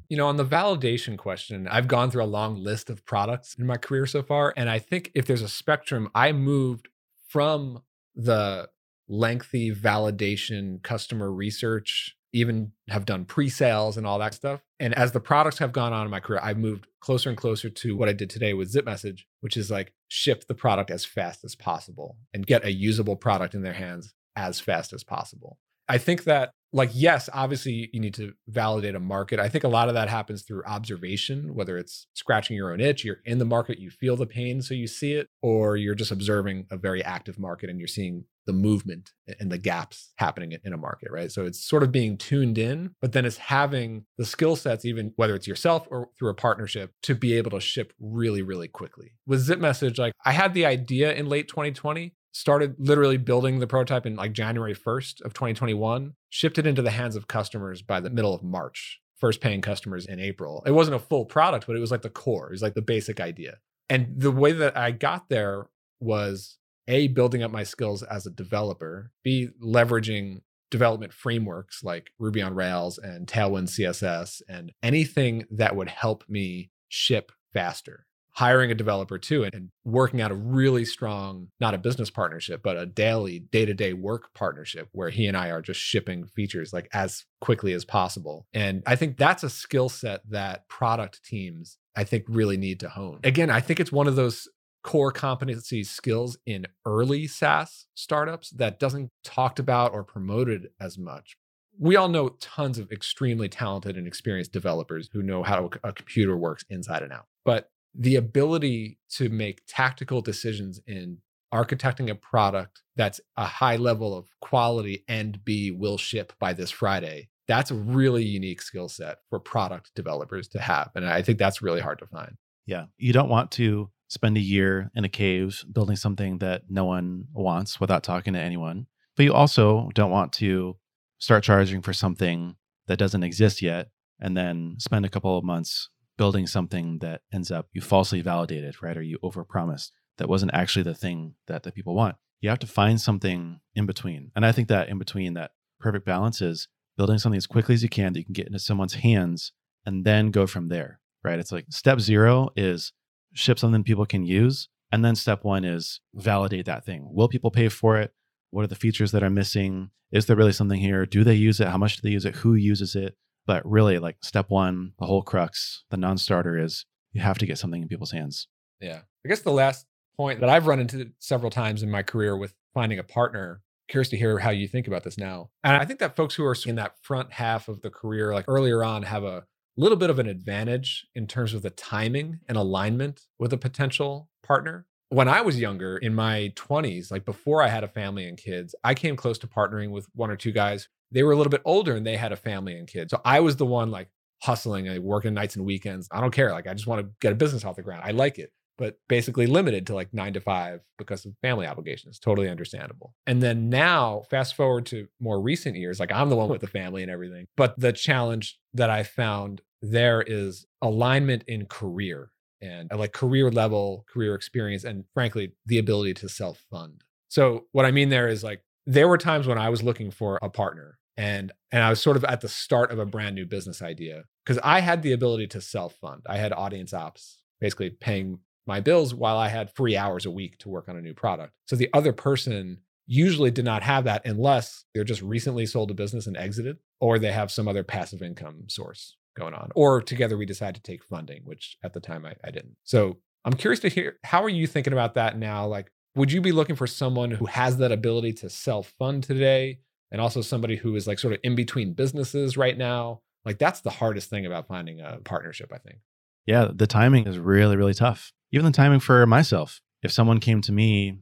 You 0.10 0.18
know, 0.18 0.28
on 0.28 0.36
the 0.36 0.46
validation 0.46 1.18
question, 1.18 1.70
I've 1.70 1.88
gone 1.88 2.12
through 2.12 2.24
a 2.24 2.26
long 2.26 2.62
list 2.62 2.90
of 2.90 3.06
products 3.06 3.56
in 3.58 3.66
my 3.66 3.78
career 3.78 4.08
so 4.08 4.24
far. 4.24 4.54
And 4.58 4.70
I 4.70 4.80
think 4.80 5.12
if 5.16 5.26
there's 5.26 5.42
a 5.42 5.48
spectrum, 5.48 6.10
I 6.14 6.34
moved 6.34 6.90
from 7.30 7.84
the 8.14 8.70
lengthy 9.08 9.74
validation, 9.74 10.84
customer 10.84 11.32
research, 11.32 12.18
even 12.34 12.72
have 12.90 13.06
done 13.06 13.26
pre 13.26 13.50
sales 13.50 13.98
and 13.98 14.06
all 14.06 14.20
that 14.20 14.34
stuff. 14.34 14.62
And 14.80 14.94
as 14.94 15.12
the 15.12 15.20
products 15.20 15.60
have 15.60 15.72
gone 15.72 15.94
on 15.94 16.06
in 16.06 16.12
my 16.12 16.20
career, 16.20 16.40
I've 16.42 16.58
moved 16.58 16.88
closer 17.02 17.30
and 17.30 17.38
closer 17.38 17.70
to 17.70 17.96
what 17.96 18.10
I 18.10 18.14
did 18.14 18.30
today 18.30 18.54
with 18.54 18.70
Zip 18.70 18.86
Message, 18.86 19.28
which 19.42 19.58
is 19.58 19.72
like 19.72 19.94
ship 20.08 20.46
the 20.48 20.56
product 20.56 20.92
as 20.92 21.06
fast 21.06 21.44
as 21.44 21.56
possible 21.56 22.18
and 22.34 22.46
get 22.46 22.66
a 22.66 22.72
usable 22.72 23.16
product 23.16 23.56
in 23.56 23.62
their 23.62 23.74
hands 23.74 24.14
as 24.36 24.60
fast 24.60 24.94
as 24.94 25.04
possible. 25.04 25.58
I 25.90 25.98
think 25.98 26.24
that 26.26 26.52
like 26.72 26.92
yes 26.94 27.30
obviously 27.34 27.90
you 27.92 28.00
need 28.00 28.14
to 28.14 28.34
validate 28.48 28.96
a 28.96 29.00
market. 29.00 29.40
I 29.40 29.50
think 29.50 29.64
a 29.64 29.70
lot 29.70 29.88
of 29.88 29.96
that 29.96 30.10
happens 30.10 30.44
through 30.44 30.64
observation 30.66 31.56
whether 31.56 31.78
it's 31.78 32.08
scratching 32.14 32.56
your 32.56 32.72
own 32.72 32.80
itch 32.80 33.04
you're 33.04 33.22
in 33.26 33.40
the 33.40 33.46
market 33.46 33.80
you 33.80 33.90
feel 33.90 34.16
the 34.16 34.28
pain 34.28 34.62
so 34.62 34.74
you 34.74 34.88
see 34.88 35.14
it 35.14 35.28
or 35.42 35.78
you're 35.78 35.96
just 35.96 36.12
observing 36.12 36.68
a 36.72 36.78
very 36.78 37.04
active 37.04 37.40
market 37.40 37.70
and 37.70 37.80
you're 37.80 37.88
seeing 37.88 38.26
the 38.46 38.54
movement 38.54 39.12
and 39.40 39.52
the 39.52 39.58
gaps 39.58 40.12
happening 40.18 40.58
in 40.64 40.74
a 40.74 40.78
market 40.78 41.10
right? 41.12 41.32
So 41.32 41.46
it's 41.46 41.64
sort 41.64 41.84
of 41.84 41.92
being 41.92 42.18
tuned 42.18 42.58
in 42.58 42.92
but 43.02 43.14
then 43.14 43.26
it's 43.26 43.38
having 43.38 44.06
the 44.18 44.26
skill 44.26 44.56
sets 44.56 44.86
even 44.86 45.14
whether 45.16 45.36
it's 45.36 45.48
yourself 45.48 45.88
or 45.90 46.10
through 46.18 46.30
a 46.30 46.36
partnership 46.36 46.92
to 47.04 47.16
be 47.16 47.34
able 47.34 47.52
to 47.52 47.60
ship 47.60 47.94
really 48.00 48.44
really 48.44 48.68
quickly. 48.68 49.14
With 49.26 49.40
zip 49.40 49.60
message 49.60 49.98
like 49.98 50.14
i 50.24 50.32
had 50.34 50.54
the 50.54 50.66
idea 50.66 51.14
in 51.14 51.28
late 51.28 51.48
2020 51.48 52.14
started 52.32 52.76
literally 52.78 53.18
building 53.18 53.60
the 53.60 53.68
prototype 53.68 54.06
in 54.06 54.16
like 54.16 54.34
January 54.34 54.76
1st 54.76 55.22
of 55.22 55.34
2021, 55.34 56.14
shipped 56.30 56.58
it 56.58 56.68
into 56.68 56.82
the 56.82 56.92
hands 56.92 57.16
of 57.16 57.28
customers 57.28 57.82
by 57.82 58.00
the 58.00 58.10
middle 58.10 58.34
of 58.34 58.44
March, 58.44 59.00
first 59.18 59.42
paying 59.42 59.62
customers 59.62 60.06
in 60.06 60.20
April. 60.20 60.64
It 60.66 60.72
wasn't 60.72 60.96
a 60.96 61.00
full 61.00 61.26
product, 61.26 61.68
but 61.68 61.76
it 61.76 61.80
was 61.80 61.92
like 61.92 62.02
the 62.02 62.10
core, 62.10 62.48
it 62.48 62.52
was 62.52 62.62
like 62.62 62.76
the 62.76 62.82
basic 62.82 63.20
idea. 63.20 63.58
And 63.90 64.14
the 64.16 64.32
way 64.32 64.52
that 64.52 64.78
I 64.78 64.92
got 64.92 65.30
there 65.30 65.68
was 66.00 66.58
A, 66.88 67.08
building 67.08 67.44
up 67.44 67.52
my 67.52 67.64
skills 67.64 68.04
as 68.04 68.26
a 68.26 68.32
developer, 68.32 69.12
B, 69.24 69.50
leveraging 69.64 70.42
development 70.70 71.14
frameworks 71.14 71.84
like 71.84 72.12
Ruby 72.20 72.44
on 72.44 72.54
Rails 72.54 73.00
and 73.00 73.28
Tailwind 73.28 73.70
CSS 73.70 74.44
and 74.48 74.72
anything 74.84 75.46
that 75.50 75.76
would 75.76 75.90
help 75.90 76.24
me 76.30 76.70
ship 76.90 77.32
faster 77.52 78.06
hiring 78.40 78.72
a 78.72 78.76
developer 78.76 79.18
too 79.18 79.44
and 79.44 79.70
working 79.84 80.22
out 80.22 80.32
a 80.32 80.34
really 80.34 80.86
strong 80.86 81.50
not 81.60 81.74
a 81.74 81.78
business 81.78 82.10
partnership 82.10 82.62
but 82.64 82.78
a 82.78 82.86
daily 82.86 83.40
day-to-day 83.40 83.92
work 83.92 84.34
partnership 84.34 84.88
where 84.94 85.10
he 85.10 85.28
and 85.28 85.36
I 85.36 85.50
are 85.50 85.62
just 85.62 85.82
shipping 85.82 86.26
features 86.26 86.72
like 86.72 86.88
as 86.94 87.26
quickly 87.42 87.74
as 87.74 87.84
possible. 87.84 88.48
And 88.54 88.82
I 88.88 88.96
think 88.96 89.18
that's 89.18 89.44
a 89.44 89.50
skill 89.50 89.90
set 89.90 90.22
that 90.30 90.70
product 90.70 91.22
teams 91.26 91.78
I 91.98 92.06
think 92.06 92.24
really 92.30 92.56
need 92.56 92.80
to 92.80 92.88
hone. 92.88 93.20
Again 93.26 93.50
I 93.50 93.60
think 93.60 93.82
it's 93.82 93.92
one 93.92 94.08
of 94.08 94.16
those 94.16 94.48
core 94.86 95.12
competency 95.12 95.84
skills 95.84 96.38
in 96.46 96.66
early 96.86 97.28
SaaS 97.28 97.88
startups 97.94 98.52
that 98.52 98.80
doesn't 98.80 99.10
talked 99.22 99.60
about 99.60 99.92
or 99.92 100.06
promoted 100.06 100.70
as 100.80 100.98
much. 100.98 101.36
We 101.78 101.98
all 101.98 102.08
know 102.08 102.30
tons 102.40 102.80
of 102.80 102.90
extremely 102.90 103.50
talented 103.50 103.98
and 103.98 104.08
experienced 104.08 104.54
developers 104.54 105.10
who 105.12 105.22
know 105.22 105.44
how 105.44 105.70
a 105.84 105.92
computer 105.92 106.38
works 106.38 106.64
inside 106.70 107.04
and 107.04 107.12
out. 107.12 107.26
But 107.44 107.70
the 107.96 108.16
ability 108.16 109.00
to 109.10 109.30
make 109.30 109.62
tactical 109.68 110.22
decisions 110.22 110.80
in 110.88 111.18
architecting 111.54 112.10
a 112.10 112.16
product 112.16 112.82
that's 112.96 113.20
a 113.38 113.46
high 113.46 113.76
level 113.76 114.16
of 114.16 114.28
quality 114.42 115.04
and 115.08 115.44
B 115.44 115.72
will 115.72 115.98
ship 115.98 116.34
by 116.40 116.54
this 116.54 116.70
Friday. 116.70 117.30
That's 117.48 117.72
a 117.72 117.76
really 117.76 118.24
unique 118.24 118.62
skill 118.62 118.90
set 118.90 119.18
for 119.30 119.40
product 119.40 119.92
developers 119.96 120.48
to 120.50 120.60
have. 120.60 120.92
And 120.94 121.08
I 121.08 121.24
think 121.24 121.40
that's 121.40 121.62
really 121.62 121.82
hard 121.82 122.00
to 122.00 122.08
find. 122.08 122.38
Yeah. 122.68 122.86
You 122.98 123.14
don't 123.14 123.30
want 123.30 123.50
to 123.54 123.90
spend 124.10 124.38
a 124.38 124.42
year 124.42 124.92
in 124.96 125.06
a 125.06 125.10
cave 125.10 125.64
building 125.72 125.96
something 125.96 126.38
that 126.40 126.64
no 126.70 126.86
one 126.86 127.26
wants 127.34 127.80
without 127.80 128.04
talking 128.04 128.34
to 128.34 128.40
anyone. 128.40 128.86
But 129.16 129.24
you 129.24 129.34
also 129.34 129.90
don't 129.96 130.12
want 130.12 130.34
to 130.34 130.78
start 131.18 131.44
charging 131.44 131.82
for 131.82 131.94
something 131.94 132.56
that 132.88 132.98
doesn't 132.98 133.24
exist 133.24 133.62
yet 133.62 133.90
and 134.20 134.38
then 134.38 134.76
spend 134.78 135.06
a 135.06 135.10
couple 135.10 135.38
of 135.38 135.44
months 135.44 135.90
building 136.20 136.46
something 136.46 137.00
that 137.00 137.22
ends 137.34 137.50
up 137.50 137.70
you 137.72 137.80
falsely 137.80 138.20
validated, 138.20 138.84
right? 138.84 138.98
Or 138.98 139.02
you 139.02 139.18
overpromised 139.24 139.92
that 140.18 140.28
wasn't 140.28 140.54
actually 140.54 140.84
the 140.84 140.94
thing 140.94 141.36
that 141.48 141.64
the 141.64 141.72
people 141.72 141.96
want. 141.96 142.18
You 142.42 142.50
have 142.50 142.60
to 142.60 142.68
find 142.68 143.00
something 143.00 143.62
in 143.74 143.86
between. 143.86 144.32
And 144.36 144.46
I 144.46 144.52
think 144.52 144.68
that 144.68 144.90
in 144.90 145.00
between, 145.00 145.34
that 145.36 145.52
perfect 145.80 146.06
balance 146.06 146.42
is 146.42 146.68
building 146.98 147.20
something 147.20 147.38
as 147.38 147.48
quickly 147.48 147.74
as 147.74 147.84
you 147.84 147.88
can 147.88 148.12
that 148.12 148.20
you 148.20 148.26
can 148.26 148.34
get 148.34 148.48
into 148.48 148.60
someone's 148.60 148.96
hands 148.96 149.54
and 149.86 150.04
then 150.04 150.30
go 150.30 150.46
from 150.46 150.68
there, 150.68 151.00
right? 151.24 151.40
It's 151.40 151.54
like 151.54 151.68
step 151.70 152.02
zero 152.02 152.50
is 152.58 152.92
ship 153.34 153.58
something 153.58 153.84
people 153.84 154.06
can 154.06 154.26
use. 154.26 154.68
And 154.92 155.06
then 155.06 155.16
step 155.16 155.46
one 155.46 155.64
is 155.64 156.02
validate 156.14 156.66
that 156.66 156.86
thing. 156.86 157.08
Will 157.14 157.30
people 157.30 157.50
pay 157.50 157.70
for 157.70 157.98
it? 157.98 158.12
What 158.50 158.64
are 158.64 158.68
the 158.68 158.76
features 158.76 159.12
that 159.14 159.24
are 159.24 159.30
missing? 159.30 159.92
Is 160.12 160.26
there 160.26 160.36
really 160.36 160.52
something 160.52 160.82
here? 160.82 161.06
Do 161.06 161.24
they 161.24 161.36
use 161.36 161.62
it? 161.62 161.68
How 161.70 161.78
much 161.78 161.96
do 161.96 162.02
they 162.04 162.14
use 162.14 162.26
it? 162.26 162.36
Who 162.38 162.56
uses 162.56 162.94
it? 162.96 163.16
But 163.50 163.68
really, 163.68 163.98
like 163.98 164.18
step 164.22 164.52
one, 164.52 164.92
the 165.00 165.08
whole 165.08 165.24
crux, 165.24 165.84
the 165.90 165.98
non 165.98 166.20
starter 166.20 166.56
is 166.56 166.86
you 167.14 167.22
have 167.22 167.40
to 167.40 167.48
get 167.48 167.58
something 167.58 167.82
in 167.82 167.88
people's 167.88 168.12
hands. 168.12 168.48
Yeah. 168.80 169.00
I 169.26 169.28
guess 169.28 169.40
the 169.40 169.52
last 169.52 169.88
point 170.16 170.40
that 170.42 170.50
I've 170.50 170.68
run 170.68 170.80
into 170.80 171.10
several 171.18 171.50
times 171.50 171.82
in 171.82 171.90
my 171.90 172.04
career 172.04 172.38
with 172.38 172.54
finding 172.76 173.00
a 173.00 173.04
partner. 173.04 173.64
Curious 173.88 174.10
to 174.10 174.18
hear 174.18 174.38
how 174.38 174.52
you 174.52 174.68
think 174.68 174.86
about 174.86 175.04
this 175.04 175.18
now. 175.18 175.50
And 175.64 175.76
I 175.76 175.84
think 175.84 175.98
that 175.98 176.16
folks 176.16 176.36
who 176.36 176.46
are 176.46 176.56
in 176.64 176.76
that 176.76 176.98
front 177.02 177.34
half 177.34 177.68
of 177.68 177.82
the 177.82 177.90
career, 177.90 178.36
like 178.36 178.46
earlier 178.48 178.84
on, 178.84 179.02
have 179.02 179.24
a 179.24 179.46
little 179.76 179.98
bit 179.98 180.12
of 180.12 180.20
an 180.20 180.28
advantage 180.28 181.08
in 181.16 181.26
terms 181.26 181.56
of 181.56 181.64
the 181.64 181.72
timing 181.72 182.42
and 182.48 182.56
alignment 182.56 183.22
with 183.40 183.52
a 183.52 183.58
potential 183.58 184.30
partner. 184.44 184.86
When 185.10 185.28
I 185.28 185.42
was 185.42 185.60
younger, 185.60 185.98
in 185.98 186.14
my 186.14 186.54
20s, 186.56 187.10
like 187.10 187.26
before 187.26 187.64
I 187.64 187.70
had 187.70 187.84
a 187.84 187.88
family 187.88 188.28
and 188.28 188.38
kids, 188.38 188.76
I 188.84 188.94
came 188.94 189.16
close 189.16 189.40
to 189.40 189.48
partnering 189.48 189.90
with 189.90 190.06
one 190.14 190.30
or 190.30 190.36
two 190.36 190.52
guys 190.52 190.88
they 191.12 191.24
were 191.24 191.32
a 191.32 191.36
little 191.36 191.52
bit 191.52 191.62
older 191.66 191.96
and 191.96 192.06
they 192.06 192.18
had 192.18 192.32
a 192.32 192.38
family 192.38 192.78
and 192.78 192.88
kids. 192.88 193.12
So 193.12 193.22
I 193.26 193.40
was 193.40 193.56
the 193.56 193.66
one 193.66 193.92
like 193.92 194.10
hustling 194.42 194.88
and 194.88 195.04
working 195.04 195.34
nights 195.34 195.56
and 195.56 195.66
weekends. 195.66 196.08
I 196.12 196.22
don't 196.22 196.32
care. 196.32 196.52
Like 196.52 196.68
I 196.68 196.74
just 196.74 196.88
want 196.88 197.02
to 197.02 197.12
get 197.20 197.32
a 197.32 197.36
business 197.36 197.66
off 197.66 197.76
the 197.76 197.82
ground. 197.82 198.04
I 198.06 198.12
like 198.12 198.40
it, 198.40 198.52
but 198.78 198.98
basically 199.08 199.48
limited 199.48 199.88
to 199.88 199.96
like 199.96 200.14
nine 200.14 200.34
to 200.34 200.42
five 200.42 200.82
because 200.98 201.26
of 201.26 201.34
family 201.42 201.68
obligations. 201.68 202.20
Totally 202.20 202.50
understandable. 202.50 203.14
And 203.28 203.42
then 203.42 203.70
now, 203.70 204.24
fast 204.30 204.56
forward 204.56 204.86
to 204.88 205.08
more 205.20 205.42
recent 205.42 205.76
years, 205.76 206.00
like 206.00 206.12
I'm 206.12 206.30
the 206.30 206.36
one 206.36 206.50
with 206.50 206.62
the 206.62 206.68
family 206.68 207.02
and 207.02 207.12
everything. 207.12 207.48
But 207.58 207.80
the 207.80 207.92
challenge 207.92 208.60
that 208.74 208.90
I 208.90 209.04
found 209.04 209.62
there 209.82 210.22
is 210.22 210.66
alignment 210.82 211.44
in 211.48 211.66
career 211.66 212.32
and 212.62 212.92
uh, 212.92 212.98
like 212.98 213.14
career 213.14 213.50
level, 213.50 214.06
career 214.12 214.36
experience, 214.36 214.84
and 214.84 215.06
frankly, 215.14 215.54
the 215.66 215.80
ability 215.80 216.14
to 216.16 216.30
self 216.30 216.64
fund. 216.70 217.04
So 217.30 217.66
what 217.72 217.86
I 217.86 217.92
mean 217.92 218.10
there 218.10 218.28
is 218.28 218.44
like 218.44 218.62
there 218.86 219.08
were 219.08 219.18
times 219.18 219.48
when 219.48 219.58
I 219.58 219.70
was 219.70 219.84
looking 219.84 220.12
for 220.12 220.40
a 220.42 220.50
partner 220.50 220.99
and 221.20 221.52
and 221.72 221.84
I 221.84 221.90
was 221.90 222.02
sort 222.02 222.16
of 222.16 222.24
at 222.24 222.40
the 222.40 222.48
start 222.48 222.92
of 222.92 222.98
a 222.98 223.06
brand 223.06 223.36
new 223.36 223.46
business 223.46 223.82
idea 223.82 224.24
because 224.44 224.58
I 224.64 224.80
had 224.80 225.02
the 225.04 225.12
ability 225.12 225.48
to 225.48 225.62
self 225.62 225.96
fund. 225.96 226.22
I 226.28 226.38
had 226.38 226.54
audience 226.54 226.94
ops 226.94 227.40
basically 227.60 227.90
paying 227.90 228.40
my 228.66 228.80
bills 228.80 229.14
while 229.14 229.38
I 229.38 229.50
had 229.50 229.76
free 229.76 229.98
hours 229.98 230.26
a 230.26 230.32
week 230.32 230.58
to 230.60 230.70
work 230.70 230.88
on 230.88 230.96
a 230.96 231.02
new 231.02 231.14
product. 231.14 231.54
So 231.66 231.76
the 231.76 231.90
other 231.94 232.14
person 232.14 232.80
usually 233.06 233.52
did 233.52 233.66
not 233.66 233.84
have 233.84 234.06
that 234.06 234.26
unless 234.26 234.86
they're 234.94 235.04
just 235.04 235.22
recently 235.22 235.66
sold 235.66 235.92
a 235.92 235.94
business 235.94 236.26
and 236.26 236.38
exited 236.38 236.78
or 237.02 237.20
they 237.20 237.34
have 237.34 237.52
some 237.52 237.68
other 237.68 237.84
passive 237.84 238.22
income 238.22 238.64
source 238.70 239.18
going 239.36 239.54
on 239.54 239.70
or 239.76 240.02
together 240.02 240.38
we 240.38 240.46
decide 240.46 240.76
to 240.76 240.82
take 240.82 241.04
funding 241.04 241.42
which 241.44 241.78
at 241.84 241.94
the 241.94 242.00
time 242.00 242.26
I, 242.26 242.36
I 242.44 242.52
didn't 242.52 242.76
so 242.84 243.18
i'm 243.46 243.54
curious 243.54 243.80
to 243.80 243.90
hear 243.90 244.18
how 244.24 244.44
are 244.44 244.50
you 244.50 244.68
thinking 244.68 244.94
about 244.94 245.16
that 245.16 245.40
now 245.40 245.66
like 245.66 245.92
would 246.16 246.32
you 246.32 246.42
be 246.42 246.52
looking 246.52 246.76
for 246.76 246.86
someone 246.86 247.32
who 247.32 247.46
has 247.46 247.78
that 247.78 247.92
ability 247.92 248.34
to 248.34 248.50
self 248.50 248.94
fund 249.00 249.24
today 249.24 249.80
and 250.12 250.22
also 250.22 250.42
somebody 250.42 250.76
who 250.76 250.96
is 250.96 251.08
like 251.08 251.20
sort 251.20 251.34
of 251.34 251.40
in 251.44 251.56
between 251.56 251.94
businesses 251.94 252.58
right 252.58 252.78
now. 252.78 253.22
Like 253.46 253.58
that's 253.58 253.82
the 253.82 253.90
hardest 253.90 254.30
thing 254.30 254.46
about 254.46 254.68
finding 254.68 255.02
a 255.02 255.18
partnership, 255.24 255.72
I 255.74 255.78
think. 255.78 256.00
Yeah, 256.46 256.70
the 256.74 256.88
timing 256.88 257.28
is 257.28 257.38
really, 257.38 257.76
really 257.76 257.94
tough. 257.94 258.34
Even 258.52 258.66
the 258.66 258.72
timing 258.72 259.00
for 259.00 259.26
myself. 259.26 259.82
If 260.02 260.12
someone 260.12 260.40
came 260.40 260.62
to 260.62 260.72
me 260.72 261.20